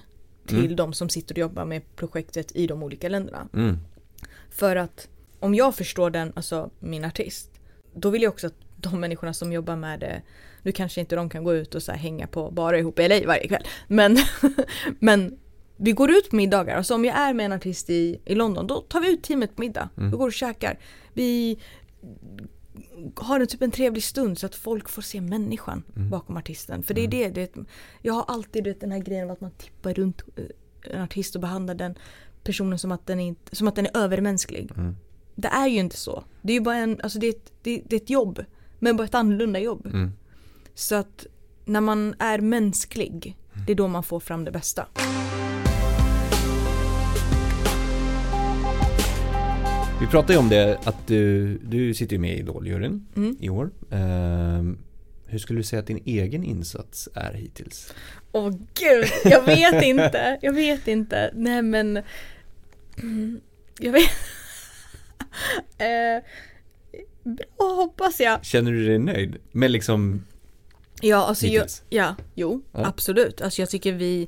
till 0.47 0.59
Mm. 0.65 0.75
de 0.75 0.93
som 0.93 1.09
sitter 1.09 1.33
och 1.35 1.39
jobbar 1.39 1.65
med 1.65 1.95
projektet 1.95 2.55
i 2.55 2.67
de 2.67 2.83
olika 2.83 3.09
länderna. 3.09 3.47
mm, 3.53 3.77
För 4.49 4.75
att 4.75 5.07
om 5.39 5.55
jag 5.55 5.75
förstår 5.75 6.09
den, 6.09 6.33
alltså 6.35 6.69
min 6.79 7.05
artist, 7.05 7.50
då 7.93 8.09
vill 8.09 8.21
jag 8.21 8.29
också 8.33 8.47
att 8.47 8.55
de 8.77 8.99
människorna 8.99 9.33
som 9.33 9.53
jobbar 9.53 9.75
med 9.75 9.99
det, 9.99 10.21
nu 10.63 10.71
kanske 10.71 10.99
inte 11.01 11.15
de 11.15 11.29
kan 11.29 11.43
gå 11.43 11.53
ut 11.53 11.75
och 11.75 11.83
så 11.83 11.91
hänga 11.91 12.27
på 12.27 12.51
bara 12.51 12.77
ihop 12.79 12.99
i 12.99 13.07
LA 13.07 13.27
varje 13.27 13.47
kväll, 13.47 13.63
men, 13.87 14.17
men 14.99 15.37
vi 15.77 15.91
går 15.91 16.11
ut 16.11 16.29
på 16.29 16.35
middagar, 16.35 16.77
alltså 16.77 16.95
om 16.95 17.05
jag 17.05 17.15
är 17.15 17.33
med 17.33 17.45
en 17.45 17.51
artist 17.51 17.89
i, 17.89 18.21
i 18.25 18.35
London, 18.35 18.67
då 18.67 18.81
tar 18.81 19.01
vi 19.01 19.13
ut 19.13 19.23
teamet 19.23 19.55
på 19.55 19.61
middag. 19.61 19.89
Mm. 19.97 20.11
Vi 20.11 20.17
går 20.17 20.27
och 20.27 20.33
käkar. 20.33 20.79
Vi 21.13 21.59
har 23.15 23.39
en 23.39 23.47
typ 23.47 23.61
en 23.61 23.71
trevlig 23.71 24.03
stund 24.03 24.37
så 24.39 24.45
att 24.45 24.55
folk 24.55 24.89
får 24.89 25.01
se 25.01 25.21
människan 25.21 25.83
Mm. 25.95 26.09
bakom 26.09 26.37
artisten. 26.37 26.83
För 26.83 26.93
det 26.93 27.01
är 27.03 27.07
det, 27.07 27.29
det, 27.29 27.55
jag 28.01 28.13
har 28.13 28.25
alltid 28.27 28.63
vet, 28.63 28.79
den 28.79 28.91
här 28.91 28.99
grejen 28.99 29.25
av 29.25 29.31
att 29.31 29.41
man 29.41 29.51
tippar 29.51 29.93
runt 29.93 30.21
eh, 30.35 30.95
en 30.95 31.01
artist 31.01 31.35
och 31.35 31.41
behandlar 31.41 31.75
den 31.75 31.95
personen 32.43 32.79
som 32.79 32.91
att 32.91 33.07
den 33.07 33.19
är, 33.19 33.35
som 33.51 33.67
att 33.67 33.75
den 33.75 33.85
är 33.85 33.97
övermänsklig. 33.97 34.71
mm, 34.77 34.95
Det 35.35 35.47
är 35.47 35.67
ju 35.67 35.79
inte 35.79 35.97
så. 35.97 36.23
Det 36.41 36.53
är 36.53 36.57
ju 36.57 36.61
bara 36.61 36.75
en, 36.75 36.99
alltså 37.03 37.19
det 37.19 37.27
är 37.27 37.29
ett, 37.29 37.51
det, 37.61 37.81
det 37.87 37.95
är 37.95 37.99
ett 38.01 38.09
jobb. 38.09 38.45
Men 38.79 38.97
bara 38.97 39.03
ett 39.03 39.15
annorlunda 39.15 39.59
jobb. 39.59 39.85
mm. 39.85 40.11
Så 40.75 40.95
att 40.95 41.25
när 41.65 41.81
man 41.81 42.15
är 42.19 42.39
mänsklig, 42.39 43.37
det 43.65 43.71
är 43.71 43.75
då 43.75 43.87
man 43.87 44.03
får 44.03 44.19
fram 44.19 44.45
det 44.45 44.51
bästa. 44.51 44.87
Vi 50.01 50.07
pratade 50.07 50.33
ju 50.33 50.39
om 50.39 50.49
det 50.49 50.79
att 50.83 51.07
du, 51.07 51.57
du 51.57 51.93
sitter 51.93 52.13
ju 52.15 52.19
med 52.19 52.35
i 52.35 52.39
Idol-juryn 52.39 53.05
Mm. 53.15 53.37
i 53.39 53.49
år. 53.49 53.69
Ehm, 53.91 54.77
hur 55.27 55.39
skulle 55.39 55.59
du 55.59 55.63
säga 55.63 55.79
att 55.79 55.87
din 55.87 56.01
egen 56.05 56.43
insats 56.43 57.09
är 57.13 57.33
hittills? 57.33 57.93
Åh 58.31 58.49
gud, 58.73 59.05
jag 59.25 59.41
vet 59.41 59.83
inte. 59.83 60.39
Jag 60.41 60.53
vet 60.53 60.87
inte. 60.87 61.31
Nej 61.35 61.61
men. 61.61 61.99
Mm, 63.01 63.39
Jag 63.79 63.91
vet. 63.91 64.09
eh, 65.77 66.23
bra 67.23 67.73
hoppas 67.75 68.19
jag. 68.19 68.45
Känner 68.45 68.71
du 68.71 68.85
dig 68.85 68.99
nöjd 68.99 69.37
med 69.51 69.71
liksom 69.71 70.25
Ja, 71.01 71.17
alltså 71.17 71.45
jag, 71.45 71.67
ja, 71.89 72.15
jo, 72.35 72.61
Ja. 72.71 72.85
absolut. 72.85 73.41
Alltså 73.41 73.61
jag 73.61 73.69
tycker 73.69 73.93
vi 73.93 74.27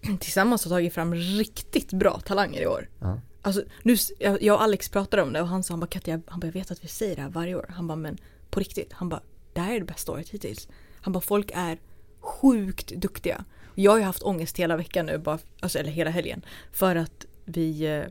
tillsammans 0.20 0.64
har 0.64 0.70
tagit 0.70 0.94
fram 0.94 1.14
riktigt 1.14 1.92
bra 1.92 2.20
talanger 2.20 2.60
i 2.62 2.66
år. 2.66 2.88
Ja. 3.00 3.20
Alltså, 3.42 3.62
nu, 3.82 3.96
jag 4.18 4.54
och 4.54 4.62
Alex 4.62 4.88
pratade 4.88 5.22
om 5.22 5.32
det 5.32 5.40
och 5.40 5.48
han 5.48 5.62
sa, 5.62 5.72
han 5.72 5.80
bara 5.80 5.86
Katja, 5.86 6.20
han 6.26 6.40
bara, 6.40 6.46
jag 6.46 6.52
vet 6.52 6.70
att 6.70 6.84
vi 6.84 6.88
säger 6.88 7.16
det 7.16 7.22
här 7.22 7.28
varje 7.28 7.54
år. 7.54 7.66
Han 7.68 7.86
bara, 7.86 7.96
men 7.96 8.18
på 8.50 8.60
riktigt, 8.60 8.92
han 8.92 9.08
bara, 9.08 9.22
det 9.52 9.60
här 9.60 9.74
är 9.74 9.78
det 9.80 9.86
bästa 9.86 10.12
året 10.12 10.28
hittills. 10.28 10.68
Han 11.00 11.12
bara, 11.12 11.20
folk 11.20 11.50
är 11.54 11.78
sjukt 12.20 12.88
duktiga. 12.88 13.44
Jag 13.74 13.90
har 13.92 13.98
ju 13.98 14.04
haft 14.04 14.22
ångest 14.22 14.58
hela 14.58 14.76
veckan 14.76 15.06
nu, 15.06 15.18
bara, 15.18 15.38
alltså, 15.60 15.78
eller 15.78 15.90
hela 15.90 16.10
helgen, 16.10 16.44
för 16.72 16.96
att 16.96 17.26
vi, 17.44 17.84
eh, 17.86 18.04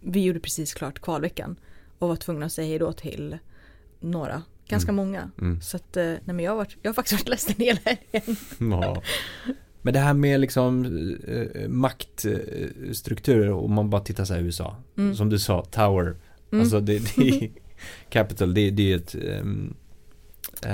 vi 0.00 0.22
gjorde 0.22 0.40
precis 0.40 0.74
klart 0.74 0.98
kvalveckan 0.98 1.56
och 1.98 2.08
var 2.08 2.16
tvungna 2.16 2.46
att 2.46 2.52
säga 2.52 2.68
hejdå 2.68 2.92
till 2.92 3.38
några, 4.00 4.42
ganska 4.68 4.92
många. 4.92 5.30
Mm. 5.40 5.60
Så 5.60 5.76
att, 5.76 5.96
eh, 5.96 6.04
nej 6.04 6.20
men 6.24 6.40
jag 6.40 6.50
har, 6.50 6.56
varit, 6.56 6.76
jag 6.82 6.88
har 6.88 6.94
faktiskt 6.94 7.20
varit 7.20 7.28
ledsen 7.28 7.54
hela 7.58 7.80
helgen. 7.84 8.36
Ja. 8.82 9.02
Men 9.82 9.94
det 9.94 10.00
här 10.00 10.14
med 10.14 10.40
liksom 10.40 10.84
eh, 11.28 11.68
maktstrukturer 11.68 13.52
om 13.52 13.72
man 13.72 13.90
bara 13.90 14.00
tittar 14.00 14.24
så 14.24 14.34
här 14.34 14.40
USA. 14.40 14.76
Mm. 14.96 15.14
Som 15.14 15.28
du 15.28 15.38
sa, 15.38 15.64
Tower. 15.64 16.16
Mm. 16.50 16.60
Alltså 16.60 16.80
det, 16.80 17.16
det 17.16 17.50
Capital, 18.10 18.54
det, 18.54 18.70
det 18.70 18.92
är 18.92 18.96
ett 18.96 19.14
ehm, 19.14 19.74
eh, 20.64 20.70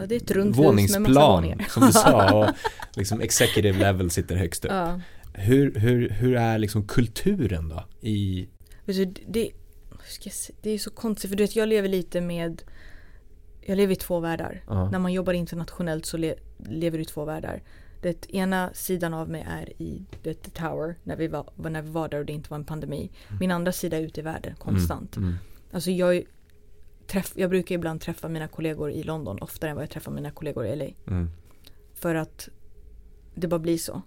Ja, 0.00 0.06
det 0.06 0.14
är 0.14 0.16
ett 0.16 0.30
runt 0.30 0.56
med 0.56 0.56
massa 0.56 0.62
våningsplan 0.62 1.62
som 1.68 1.86
du 1.86 1.92
sa 1.92 2.34
och 2.34 2.54
liksom 2.94 3.20
executive 3.20 3.78
level 3.78 4.10
sitter 4.10 4.36
högst 4.36 4.64
upp. 4.64 4.70
Ja. 4.70 5.00
Hur, 5.38 5.74
hur, 5.74 6.08
hur 6.10 6.36
är 6.36 6.58
liksom 6.58 6.86
kulturen 6.86 7.68
då 7.68 7.84
i 8.00 8.48
du, 8.84 9.04
det, 9.04 9.50
det 10.62 10.70
är 10.70 10.78
så 10.78 10.90
konstigt 10.90 11.30
för 11.30 11.36
du 11.36 11.42
vet 11.42 11.56
jag 11.56 11.68
lever 11.68 11.88
lite 11.88 12.20
med 12.20 12.62
Jag 13.60 13.76
lever 13.76 13.92
i 13.92 13.96
två 13.96 14.20
världar. 14.20 14.64
Ja. 14.66 14.90
När 14.90 14.98
man 14.98 15.12
jobbar 15.12 15.32
internationellt 15.32 16.06
så 16.06 16.16
le, 16.16 16.34
lever 16.68 16.98
du 16.98 17.02
i 17.02 17.06
två 17.06 17.24
världar. 17.24 17.62
Det 18.02 18.34
ena 18.34 18.70
sidan 18.74 19.14
av 19.14 19.30
mig 19.30 19.46
är 19.48 19.82
i 19.82 20.04
The 20.22 20.34
Tower 20.34 20.94
när 21.02 21.16
vi, 21.16 21.28
var, 21.28 21.50
när 21.56 21.82
vi 21.82 21.90
var 21.90 22.08
där 22.08 22.18
och 22.18 22.26
det 22.26 22.32
inte 22.32 22.50
var 22.50 22.58
en 22.58 22.64
pandemi. 22.64 23.10
Min 23.40 23.50
andra 23.50 23.72
sida 23.72 23.96
är 23.96 24.02
ute 24.02 24.20
i 24.20 24.22
världen 24.22 24.54
konstant. 24.58 25.16
Mm, 25.16 25.28
mm, 25.28 25.38
Alltså 25.72 25.90
jag, 25.90 26.22
träff, 27.06 27.32
jag 27.36 27.50
brukar 27.50 27.74
ibland 27.74 28.00
träffa 28.00 28.28
mina 28.28 28.48
kollegor 28.48 28.90
i 28.90 29.02
London 29.02 29.38
oftare 29.38 29.70
än 29.70 29.76
vad 29.76 29.82
jag 29.82 29.90
träffar 29.90 30.12
mina 30.12 30.30
kollegor 30.30 30.66
i 30.66 30.76
LA. 30.76 30.84
mm. 31.06 31.30
För 31.94 32.14
att 32.14 32.48
det 33.34 33.48
bara 33.48 33.60
blir 33.60 33.78
så. 33.78 34.02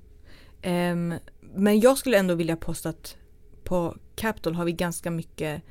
Um, 0.66 1.14
men 1.54 1.80
jag 1.80 1.98
skulle 1.98 2.18
ändå 2.18 2.36
vilja 2.36 2.56
påstå 2.56 2.90
att 2.90 3.18
på 3.64 3.98
Capitol 4.16 4.56
har 4.56 4.66
vi 4.66 4.72
ganska 4.72 5.12
mycket 5.12 5.62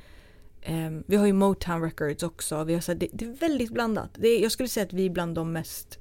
um, 0.67 1.03
vi 1.07 1.15
har 1.15 1.25
ju 1.25 1.33
Motown 1.33 1.81
Records 1.81 2.23
också. 2.23 2.63
Vi 2.63 2.73
har, 2.73 2.81
så 2.81 2.91
här, 2.91 2.99
det, 2.99 3.07
det 3.13 3.25
är 3.25 3.33
väldigt 3.33 3.71
blandat. 3.71 4.09
Det 4.13 4.27
är, 4.27 4.41
jag 4.41 4.51
skulle 4.51 4.69
säga 4.69 4.85
att 4.85 4.93
vi 4.93 5.05
är 5.05 5.09
bland 5.09 5.35
de 5.35 5.53
mest 5.53 5.99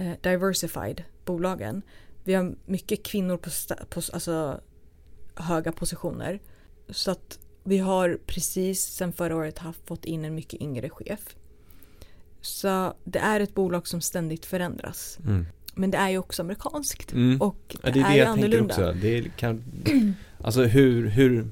uh, 0.00 0.12
diversified 0.20 1.04
bolagen. 1.24 1.82
Vi 2.24 2.34
har 2.34 2.54
mycket 2.66 3.02
kvinnor 3.02 3.36
på, 3.36 3.50
på 3.88 4.02
alltså, 4.12 4.60
höga 5.34 5.72
positioner. 5.72 6.40
Så 6.88 7.10
att 7.10 7.38
vi 7.64 7.78
har 7.78 8.18
precis 8.26 8.82
sedan 8.82 9.12
förra 9.12 9.36
året 9.36 9.58
haft 9.58 9.86
fått 9.86 10.04
in 10.04 10.24
en 10.24 10.34
mycket 10.34 10.60
yngre 10.60 10.90
chef. 10.90 11.36
Så 12.40 12.94
det 13.04 13.18
är 13.18 13.40
ett 13.40 13.54
bolag 13.54 13.88
som 13.88 14.00
ständigt 14.00 14.46
förändras. 14.46 15.18
Mm. 15.24 15.46
Men 15.78 15.90
det 15.90 15.98
är 15.98 16.08
ju 16.10 16.18
också 16.18 16.42
amerikanskt. 16.42 17.12
Mm. 17.12 17.40
Och 17.40 17.56
det, 17.68 17.78
Ja, 17.82 17.90
det 17.90 18.00
är 18.00 18.02
det 18.04 18.08
är 18.08 18.12
ju 18.12 18.18
jag 18.18 18.28
annorlunda. 18.28 18.74
också. 18.74 18.92
Det 19.02 19.18
är, 19.18 19.22
kan, 19.22 19.64
alltså 20.44 20.62
hur, 20.62 21.06
hur, 21.08 21.48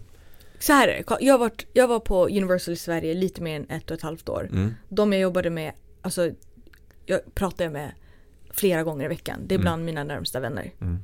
Så 0.59 0.73
här 0.73 0.89
är 0.89 1.03
det. 1.09 1.25
Jag, 1.25 1.39
varit, 1.39 1.67
jag 1.73 1.89
var 1.89 2.01
på 2.01 2.27
Universal 2.29 2.75
i 2.75 2.77
Sverige 2.77 3.15
lite 3.15 3.43
mer 3.43 3.57
än 3.57 3.71
ett 3.71 3.91
och 3.91 3.97
ett 3.97 4.03
halvt 4.03 4.29
år. 4.29 4.49
mm, 4.53 4.75
De 4.89 5.13
jag 5.13 5.21
jobbade 5.23 5.51
med, 5.51 5.73
alltså 6.03 6.31
jag 7.07 7.21
pratar 7.35 7.69
med 7.69 7.91
flera 8.51 8.83
gånger 8.83 9.05
i 9.05 9.09
veckan. 9.09 9.41
Det 9.47 9.55
är 9.55 9.57
Mm. 9.57 9.63
bland 9.65 9.85
mina 9.85 10.05
närmsta 10.05 10.41
vänner. 10.41 10.71
mm. 10.81 10.99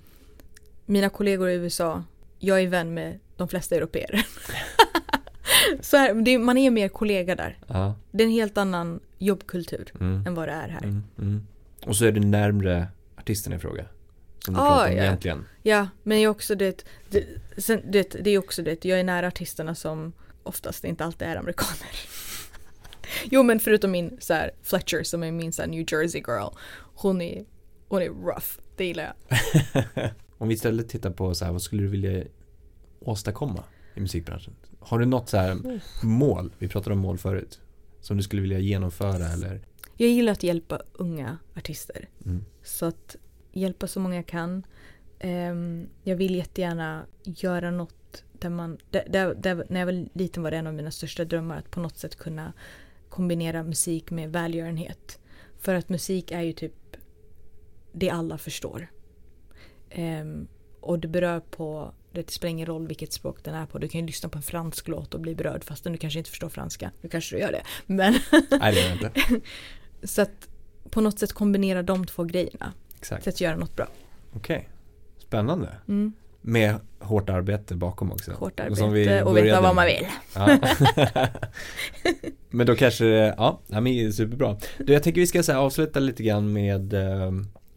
Mina 0.86 1.08
kollegor 1.08 1.48
i 1.50 1.54
USA, 1.54 2.04
jag 2.38 2.60
är 2.60 2.66
vän 2.68 2.94
med 2.94 3.18
de 3.36 3.48
flesta 3.48 3.74
europeer. 3.76 4.26
Så 5.80 5.96
här, 5.96 6.14
det, 6.14 6.38
man 6.38 6.58
är 6.58 6.70
mer 6.70 6.88
kollega 6.88 7.36
där. 7.36 7.58
Ja, 7.66 7.94
Det 8.10 8.22
är 8.22 8.26
en 8.26 8.32
helt 8.32 8.58
annan 8.58 9.00
jobbkultur 9.18 9.92
mm, 10.00 10.26
än 10.26 10.34
vad 10.34 10.48
det 10.48 10.52
är 10.52 10.68
här. 10.68 10.82
mm, 10.82 11.02
mm. 11.18 11.46
Och 11.86 11.96
så 11.96 12.04
är 12.04 12.12
det 12.12 12.20
närmre 12.20 12.86
artisten 13.22 13.52
i 13.52 13.58
fråga. 13.58 13.84
Som 14.44 14.54
du 14.54 14.60
Ah, 14.60 14.66
pratar 14.68 14.90
om 14.90 14.96
ja. 14.96 15.02
egentligen. 15.02 15.44
Ja, 15.62 15.88
men 16.02 16.20
jag 16.20 16.30
också 16.30 16.54
det, 16.54 16.84
det, 17.10 17.24
sen, 17.56 17.82
det, 17.90 18.16
det 18.20 18.30
är 18.30 18.38
också 18.38 18.62
det, 18.62 18.84
jag 18.84 19.00
är 19.00 19.04
nära 19.04 19.26
artisterna 19.26 19.74
som 19.74 20.12
oftast 20.42 20.84
inte 20.84 21.04
alltid 21.04 21.28
är 21.28 21.36
amerikaner. 21.36 21.88
jo 23.24 23.42
men 23.42 23.60
förutom 23.60 23.90
min 23.90 24.16
så 24.20 24.34
här, 24.34 24.50
Fletcher 24.62 25.02
som 25.02 25.22
är 25.22 25.32
min 25.32 25.52
så 25.52 25.62
här, 25.62 25.68
New 25.68 25.84
Jersey 25.92 26.20
girl. 26.26 26.48
Hon 26.94 27.20
är, 27.20 27.44
hon 27.88 28.02
är 28.02 28.08
rough, 28.08 28.46
det 28.76 28.84
gillar 28.84 29.14
jag. 29.28 30.10
Om 30.38 30.48
vi 30.48 30.54
istället 30.54 30.88
tittar 30.88 31.10
på 31.10 31.34
så 31.34 31.44
här, 31.44 31.52
vad 31.52 31.62
skulle 31.62 31.82
du 31.82 31.88
vilja 31.88 32.24
åstadkomma 33.00 33.64
i 33.94 34.00
musikbranschen? 34.00 34.54
Har 34.80 34.98
du 34.98 35.06
något 35.06 35.28
så 35.28 35.36
här 35.36 35.80
mål? 36.02 36.52
Vi 36.58 36.68
pratade 36.68 36.94
om 36.94 37.00
mål 37.00 37.18
förut. 37.18 37.60
Som 38.00 38.16
du 38.16 38.22
skulle 38.22 38.42
vilja 38.42 38.58
genomföra 38.58 39.28
eller? 39.28 39.60
Jag 40.02 40.10
gillar 40.10 40.32
att 40.32 40.42
hjälpa 40.42 40.82
unga 40.92 41.38
artister. 41.56 42.08
Mm. 42.24 42.44
Så 42.62 42.86
att 42.86 43.16
hjälpa 43.52 43.86
så 43.86 44.00
många 44.00 44.16
jag 44.16 44.26
kan. 44.26 44.66
Ehm, 45.18 45.88
jag 46.02 46.16
vill 46.16 46.34
jättegärna 46.34 47.06
göra 47.24 47.70
något 47.70 48.24
där 48.32 48.50
man, 48.50 48.78
där, 48.90 49.06
där, 49.08 49.34
där, 49.34 49.66
när 49.68 49.80
jag 49.80 49.86
var 49.86 50.18
liten 50.18 50.42
var 50.42 50.50
det 50.50 50.56
en 50.56 50.66
av 50.66 50.74
mina 50.74 50.90
största 50.90 51.24
drömmar 51.24 51.58
att 51.58 51.70
på 51.70 51.80
något 51.80 51.98
sätt 51.98 52.16
kunna 52.16 52.52
kombinera 53.08 53.62
musik 53.62 54.10
med 54.10 54.32
välgörenhet. 54.32 55.18
För 55.58 55.74
att 55.74 55.88
musik 55.88 56.30
är 56.30 56.42
ju 56.42 56.52
typ 56.52 56.96
det 57.92 58.10
alla 58.10 58.38
förstår. 58.38 58.90
Ehm, 59.90 60.48
och 60.80 60.98
det 60.98 61.08
berör 61.08 61.40
på, 61.40 61.94
det 62.12 62.30
spelar 62.30 62.50
ingen 62.50 62.66
roll 62.66 62.86
vilket 62.86 63.12
språk 63.12 63.44
den 63.44 63.54
är 63.54 63.66
på. 63.66 63.78
Du 63.78 63.88
kan 63.88 64.00
ju 64.00 64.06
lyssna 64.06 64.28
på 64.28 64.38
en 64.38 64.42
fransk 64.42 64.88
låt 64.88 65.14
och 65.14 65.20
bli 65.20 65.34
berörd 65.34 65.64
fastän 65.64 65.92
du 65.92 65.98
kanske 65.98 66.18
inte 66.18 66.30
förstår 66.30 66.48
franska. 66.48 66.92
Nu 67.00 67.08
kanske 67.08 67.36
du 67.36 67.40
gör 67.40 67.52
det. 67.52 67.62
Men 67.86 68.14
Nej 68.50 68.74
det 68.74 68.80
gör 68.80 68.88
jag 68.88 68.92
inte. 68.92 69.40
så 70.04 70.22
att 70.22 70.48
på 70.90 71.00
något 71.00 71.18
sätt 71.18 71.32
kombinera 71.32 71.82
de 71.82 72.06
två 72.06 72.24
grejerna. 72.24 72.72
Exakt. 72.98 73.22
Till 73.22 73.30
att 73.30 73.40
göra 73.40 73.56
något 73.56 73.76
bra. 73.76 73.88
Okej. 74.32 74.68
Spännande. 75.18 75.68
Mm. 75.88 76.12
Med 76.40 76.76
hårt 76.98 77.28
arbete 77.30 77.74
bakom 77.74 78.12
också. 78.12 78.32
Hårt 78.32 78.60
Som 78.74 78.92
vi 78.92 79.02
arbete 79.08 79.24
och 79.24 79.36
veta 79.36 79.60
vad 79.60 79.74
man 79.74 79.86
vill. 79.86 80.06
Ja. 80.34 80.58
men 82.50 82.66
då 82.66 82.74
kanske, 82.76 83.04
det- 83.04 83.34
ja, 83.36 83.60
men 83.68 84.12
superbra. 84.12 84.56
Du, 84.78 84.92
jag 84.92 85.02
tänker 85.02 85.20
vi 85.20 85.26
ska 85.26 85.42
så 85.42 85.52
avsluta 85.56 86.00
lite 86.00 86.22
grann 86.22 86.52
med 86.52 86.94
eh, 86.94 87.30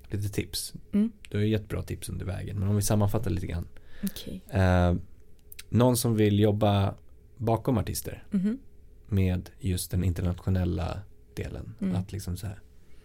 lite 0.09 0.29
tips. 0.29 0.73
Mm. 0.93 1.11
Du 1.29 1.37
har 1.37 1.43
ju 1.43 1.49
gett 1.49 1.69
bra 1.69 1.81
tips 1.81 2.09
under 2.09 2.25
vägen, 2.25 2.59
men 2.59 2.67
om 2.69 2.75
vi 2.75 2.81
sammanfattar 2.81 3.31
lite 3.31 3.47
grann. 3.47 3.67
Okej. 4.03 4.41
Eh, 4.49 4.93
någon 5.69 5.97
som 5.97 6.15
vill 6.15 6.39
jobba 6.39 6.93
bakom 7.37 7.77
artister 7.77 8.23
Mhm. 8.31 8.57
med 9.07 9.49
just 9.59 9.91
den 9.91 10.03
internationella 10.03 10.99
delen. 11.35 11.75
Mm. 11.81 11.95
Att 11.95 12.11
liksom 12.11 12.37
så 12.37 12.47
här 12.47 12.59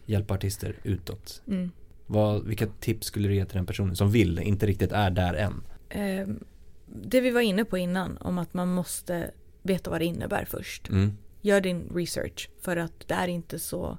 hjälpa 0.06 0.34
artister 0.34 0.76
utåt. 0.82 1.42
Mm. 1.46 1.70
Vad, 2.06 2.46
vilka 2.46 2.66
tips 2.66 3.06
skulle 3.06 3.28
du 3.28 3.34
ge 3.34 3.44
till 3.44 3.56
den 3.56 3.66
personen 3.66 3.96
som 3.96 4.10
vill, 4.10 4.38
inte 4.38 4.66
riktigt 4.66 4.92
är 4.92 5.10
där 5.10 5.34
än? 5.34 5.62
Ehm, 5.88 6.44
det 6.86 7.20
vi 7.20 7.30
var 7.30 7.40
inne 7.40 7.64
på 7.64 7.78
innan 7.78 8.16
om 8.16 8.38
att 8.38 8.54
man 8.54 8.68
måste 8.72 9.30
veta 9.62 9.90
vad 9.90 10.00
det 10.00 10.04
innebär 10.04 10.44
först. 10.44 10.88
Mm. 10.88 11.12
Gör 11.40 11.60
din 11.60 11.90
research 11.94 12.50
för 12.60 12.76
att 12.76 13.08
det 13.08 13.14
är 13.14 13.28
inte 13.28 13.58
så 13.58 13.98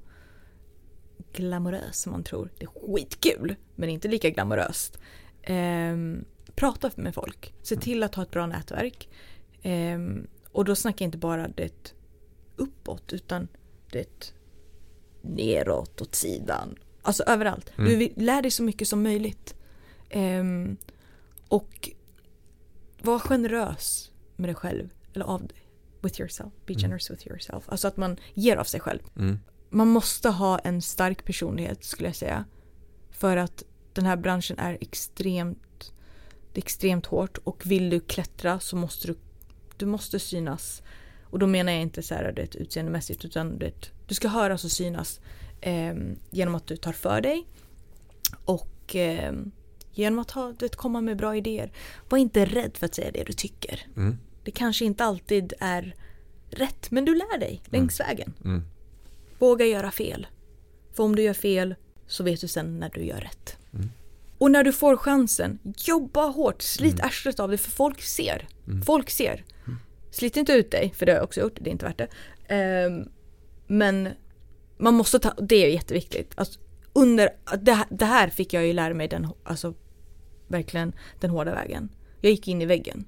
glamoröst 1.33 1.99
som 2.01 2.11
man 2.11 2.23
tror. 2.23 2.49
Det 2.57 2.65
är 2.65 2.95
skitkul 2.95 3.55
men 3.75 3.89
inte 3.89 4.07
lika 4.07 4.29
glamoröst. 4.29 4.99
Ehm, 5.43 6.25
prata 6.55 6.91
med 6.95 7.15
folk. 7.15 7.53
Se 7.61 7.75
till 7.75 8.03
att 8.03 8.15
ha 8.15 8.23
ett 8.23 8.31
bra 8.31 8.47
nätverk. 8.47 9.09
Ehm, 9.61 10.27
och 10.51 10.65
då 10.65 10.75
snackar 10.75 11.05
jag 11.05 11.07
inte 11.07 11.17
bara 11.17 11.47
det 11.47 11.93
uppåt 12.55 13.13
utan 13.13 13.47
det 13.91 14.34
neråt, 15.21 16.01
åt 16.01 16.15
sidan. 16.15 16.75
Alltså 17.01 17.23
överallt. 17.23 17.71
Mm. 17.77 17.99
Du 17.99 18.10
lär 18.15 18.41
dig 18.41 18.51
så 18.51 18.63
mycket 18.63 18.88
som 18.88 19.04
möjligt. 19.04 19.56
Ehm, 20.10 20.77
och 21.47 21.89
var 23.01 23.19
generös 23.19 24.12
med 24.36 24.49
dig 24.49 24.56
själv. 24.56 24.89
Eller 25.13 25.25
av 25.25 25.47
dig. 25.47 25.58
With 26.01 26.19
yourself. 26.19 26.54
Be 26.65 26.73
Mm. 26.73 26.82
generous 26.82 27.12
with 27.12 27.27
yourself. 27.27 27.63
Alltså 27.69 27.88
att 27.88 27.97
man 27.97 28.17
ger 28.34 28.58
av 28.58 28.63
sig 28.63 28.80
själv. 28.80 28.99
Mm. 29.17 29.39
Man 29.69 29.88
måste 29.88 30.30
ha 30.30 30.60
en 30.60 30.82
stark 30.82 31.25
personlighet 31.25 31.84
skulle 31.84 32.10
jag 32.10 32.15
säga. 32.15 32.45
För 33.12 33.38
att 33.38 33.63
den 33.93 34.06
här 34.06 34.15
branschen 34.17 34.60
är 34.60 34.77
extremt, 34.82 35.93
det 36.54 36.60
är 36.60 36.63
extremt 36.63 37.06
hårt. 37.06 37.38
Och 37.38 37.65
vill 37.65 37.89
du 37.89 37.99
klättra 37.99 38.60
så 38.60 38.75
måste 38.75 39.08
du, 39.08 39.15
du 39.77 39.86
måste 39.86 40.19
synas. 40.19 40.82
Och 41.31 41.39
då 41.39 41.47
menar 41.47 41.71
jag 41.71 41.81
inte 41.81 42.03
så 42.03 42.15
här 42.15 42.31
det 42.31 42.55
utseendemässigt 42.55 43.25
utan 43.25 43.59
det, 43.59 43.91
du 44.07 44.15
ska 44.15 44.27
höras 44.27 44.63
och 44.63 44.71
synas. 44.71 45.19
eh, 45.61 45.95
genom 46.29 46.55
att 46.55 46.67
du 46.67 46.77
tar 46.77 46.93
för 46.93 47.21
dig 47.21 47.47
och 48.45 48.95
eh, 48.95 49.33
genom 49.91 50.19
att 50.19 50.31
ha, 50.31 50.47
du 50.47 50.65
vet, 50.65 50.75
komma 50.75 51.01
med 51.01 51.17
bra 51.17 51.35
idéer. 51.35 51.71
Var 52.09 52.17
inte 52.17 52.45
rädd 52.45 52.77
för 52.77 52.85
att 52.85 52.95
säga 52.95 53.11
det 53.11 53.23
du 53.23 53.33
tycker. 53.33 53.87
Mm. 53.95 54.17
Det 54.43 54.51
kanske 54.51 54.85
inte 54.85 55.03
alltid 55.03 55.53
är 55.59 55.95
rätt 56.49 56.91
men 56.91 57.05
du 57.05 57.15
lär 57.15 57.39
dig 57.39 57.61
längs 57.65 57.99
vägen. 57.99 58.33
Mm. 58.45 58.63
Våga 59.39 59.65
göra 59.65 59.91
fel. 59.91 60.27
För 60.93 61.03
om 61.03 61.15
du 61.15 61.23
gör 61.23 61.33
fel 61.33 61.75
så 62.07 62.23
vet 62.23 62.41
du 62.41 62.47
sen 62.47 62.79
när 62.79 62.89
du 62.89 63.05
gör 63.05 63.19
rätt. 63.19 63.57
Mm. 63.73 63.89
Och 64.37 64.51
när 64.51 64.63
du 64.63 64.73
får 64.73 64.97
chansen, 64.97 65.59
jobba 65.77 66.25
hårt, 66.25 66.61
slit 66.61 66.99
arslet 66.99 67.39
av 67.39 67.51
det 67.51 67.57
för 67.57 67.71
folk 67.71 68.01
ser. 68.01 68.47
Folk 68.85 69.09
ser. 69.09 69.45
Slit 70.12 70.38
inte 70.38 70.52
ut 70.54 70.71
dig, 70.71 70.93
för 70.95 71.06
det 71.06 71.12
har 71.12 71.17
jag 71.17 71.24
också 71.24 71.39
gjort, 71.41 71.58
det 71.62 71.69
är 71.69 71.71
inte 71.71 71.86
värt 71.86 71.97
det. 71.97 72.08
Ehm, 72.56 73.10
men 73.67 74.10
man 74.78 74.93
måste 74.93 75.19
ta, 75.19 75.34
det 75.41 75.56
är 75.56 75.69
jätteviktigt. 75.69 76.34
Alltså, 76.36 76.60
under, 76.93 77.30
det, 77.62 77.74
här- 77.74 77.88
det 77.89 78.06
här 78.06 78.30
fick 78.30 78.54
jag 78.54 78.67
ju 78.67 78.74
lära 78.74 78.93
mig 78.93 79.08
den, 79.08 79.28
alltså 79.43 79.74
verkligen 80.47 80.93
den 81.19 81.30
hårda 81.30 81.52
vägen. 81.56 81.89
Jag 82.21 82.32
gick 82.32 82.47
in 82.47 82.62
i 82.62 82.65
väggen 82.65 83.06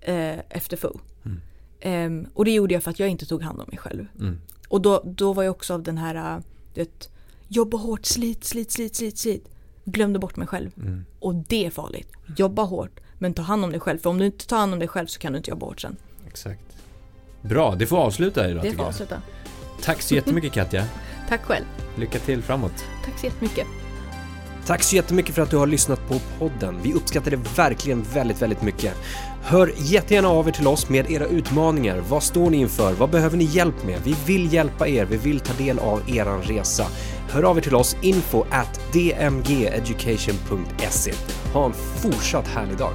eh, 0.00 0.38
efter 0.38 0.76
FO. 0.76 1.00
Ehm, 1.80 2.26
och 2.34 2.44
det 2.44 2.50
gjorde 2.50 2.74
jag 2.74 2.82
för 2.82 2.90
att 2.90 2.98
jag 3.00 3.08
inte 3.08 3.26
tog 3.26 3.42
hand 3.42 3.60
om 3.60 3.66
mig 3.68 3.78
själv. 3.78 4.06
Mm. 4.20 4.40
Och 4.68 4.80
då, 4.82 5.02
då 5.06 5.32
var 5.32 5.42
jag 5.42 5.50
också 5.50 5.74
av 5.74 5.82
den 5.82 5.98
här, 5.98 6.42
du 6.74 6.80
vet, 6.80 7.10
jobba 7.48 7.76
hårt, 7.78 8.04
slit, 8.06 8.44
slit, 8.44 8.70
slit, 8.70 8.94
slit, 8.96 9.18
slit. 9.18 9.48
Glömde 9.84 10.18
bort 10.18 10.36
mig 10.36 10.46
själv. 10.46 10.70
Mm. 10.76 11.04
Och 11.18 11.34
det 11.34 11.66
är 11.66 11.70
farligt. 11.70 12.08
Jobba 12.36 12.62
hårt, 12.62 13.00
men 13.18 13.34
ta 13.34 13.42
hand 13.42 13.64
om 13.64 13.70
dig 13.70 13.80
själv. 13.80 13.98
För 13.98 14.10
om 14.10 14.18
du 14.18 14.26
inte 14.26 14.46
tar 14.46 14.58
hand 14.58 14.72
om 14.72 14.78
dig 14.78 14.88
själv 14.88 15.06
så 15.06 15.18
kan 15.18 15.32
du 15.32 15.36
inte 15.38 15.50
jobba 15.50 15.66
hårt 15.66 15.80
sen. 15.80 15.96
Exakt. 16.36 16.60
Bra, 17.42 17.74
det 17.74 17.86
får 17.86 17.96
avsluta 17.96 18.48
idag 18.50 18.62
Det 18.64 18.70
tycker 18.70 18.76
får 18.76 18.84
jag. 18.84 18.88
avsluta. 18.88 19.22
Tack 19.82 20.02
så 20.02 20.14
jättemycket 20.14 20.52
Katja. 20.52 20.84
Tack 21.28 21.42
själv. 21.44 21.64
Lycka 21.98 22.18
till 22.18 22.42
framåt. 22.42 22.84
Tack 23.04 23.18
så 23.18 23.26
jättemycket. 23.26 23.66
Tack 24.66 24.82
så 24.82 24.96
jättemycket 24.96 25.34
för 25.34 25.42
att 25.42 25.50
du 25.50 25.56
har 25.56 25.66
lyssnat 25.66 26.08
på 26.08 26.14
podden. 26.38 26.78
Vi 26.82 26.92
uppskattar 26.92 27.30
det 27.30 27.36
verkligen 27.56 28.02
väldigt, 28.02 28.42
väldigt 28.42 28.62
mycket. 28.62 28.94
Hör 29.42 29.72
jättegärna 29.76 30.28
av 30.28 30.48
er 30.48 30.52
till 30.52 30.66
oss 30.66 30.88
med 30.88 31.10
era 31.10 31.24
utmaningar. 31.26 31.98
Vad 32.08 32.22
står 32.22 32.50
ni 32.50 32.56
inför? 32.56 32.92
Vad 32.92 33.10
behöver 33.10 33.36
ni 33.36 33.44
hjälp 33.44 33.84
med? 33.84 34.00
Vi 34.04 34.16
vill 34.26 34.52
hjälpa 34.52 34.88
er. 34.88 35.04
Vi 35.04 35.16
vill 35.16 35.40
ta 35.40 35.52
del 35.64 35.78
av 35.78 36.10
eran 36.10 36.42
resa. 36.42 36.86
Hör 37.30 37.42
av 37.42 37.58
er 37.58 37.62
till 37.62 37.74
oss 37.74 37.96
info 38.02 38.44
at 38.50 38.80
dmgeducation.se. 38.92 41.12
Ha 41.52 41.66
en 41.66 41.72
fortsatt 41.72 42.48
härlig 42.48 42.76
dag. 42.78 42.92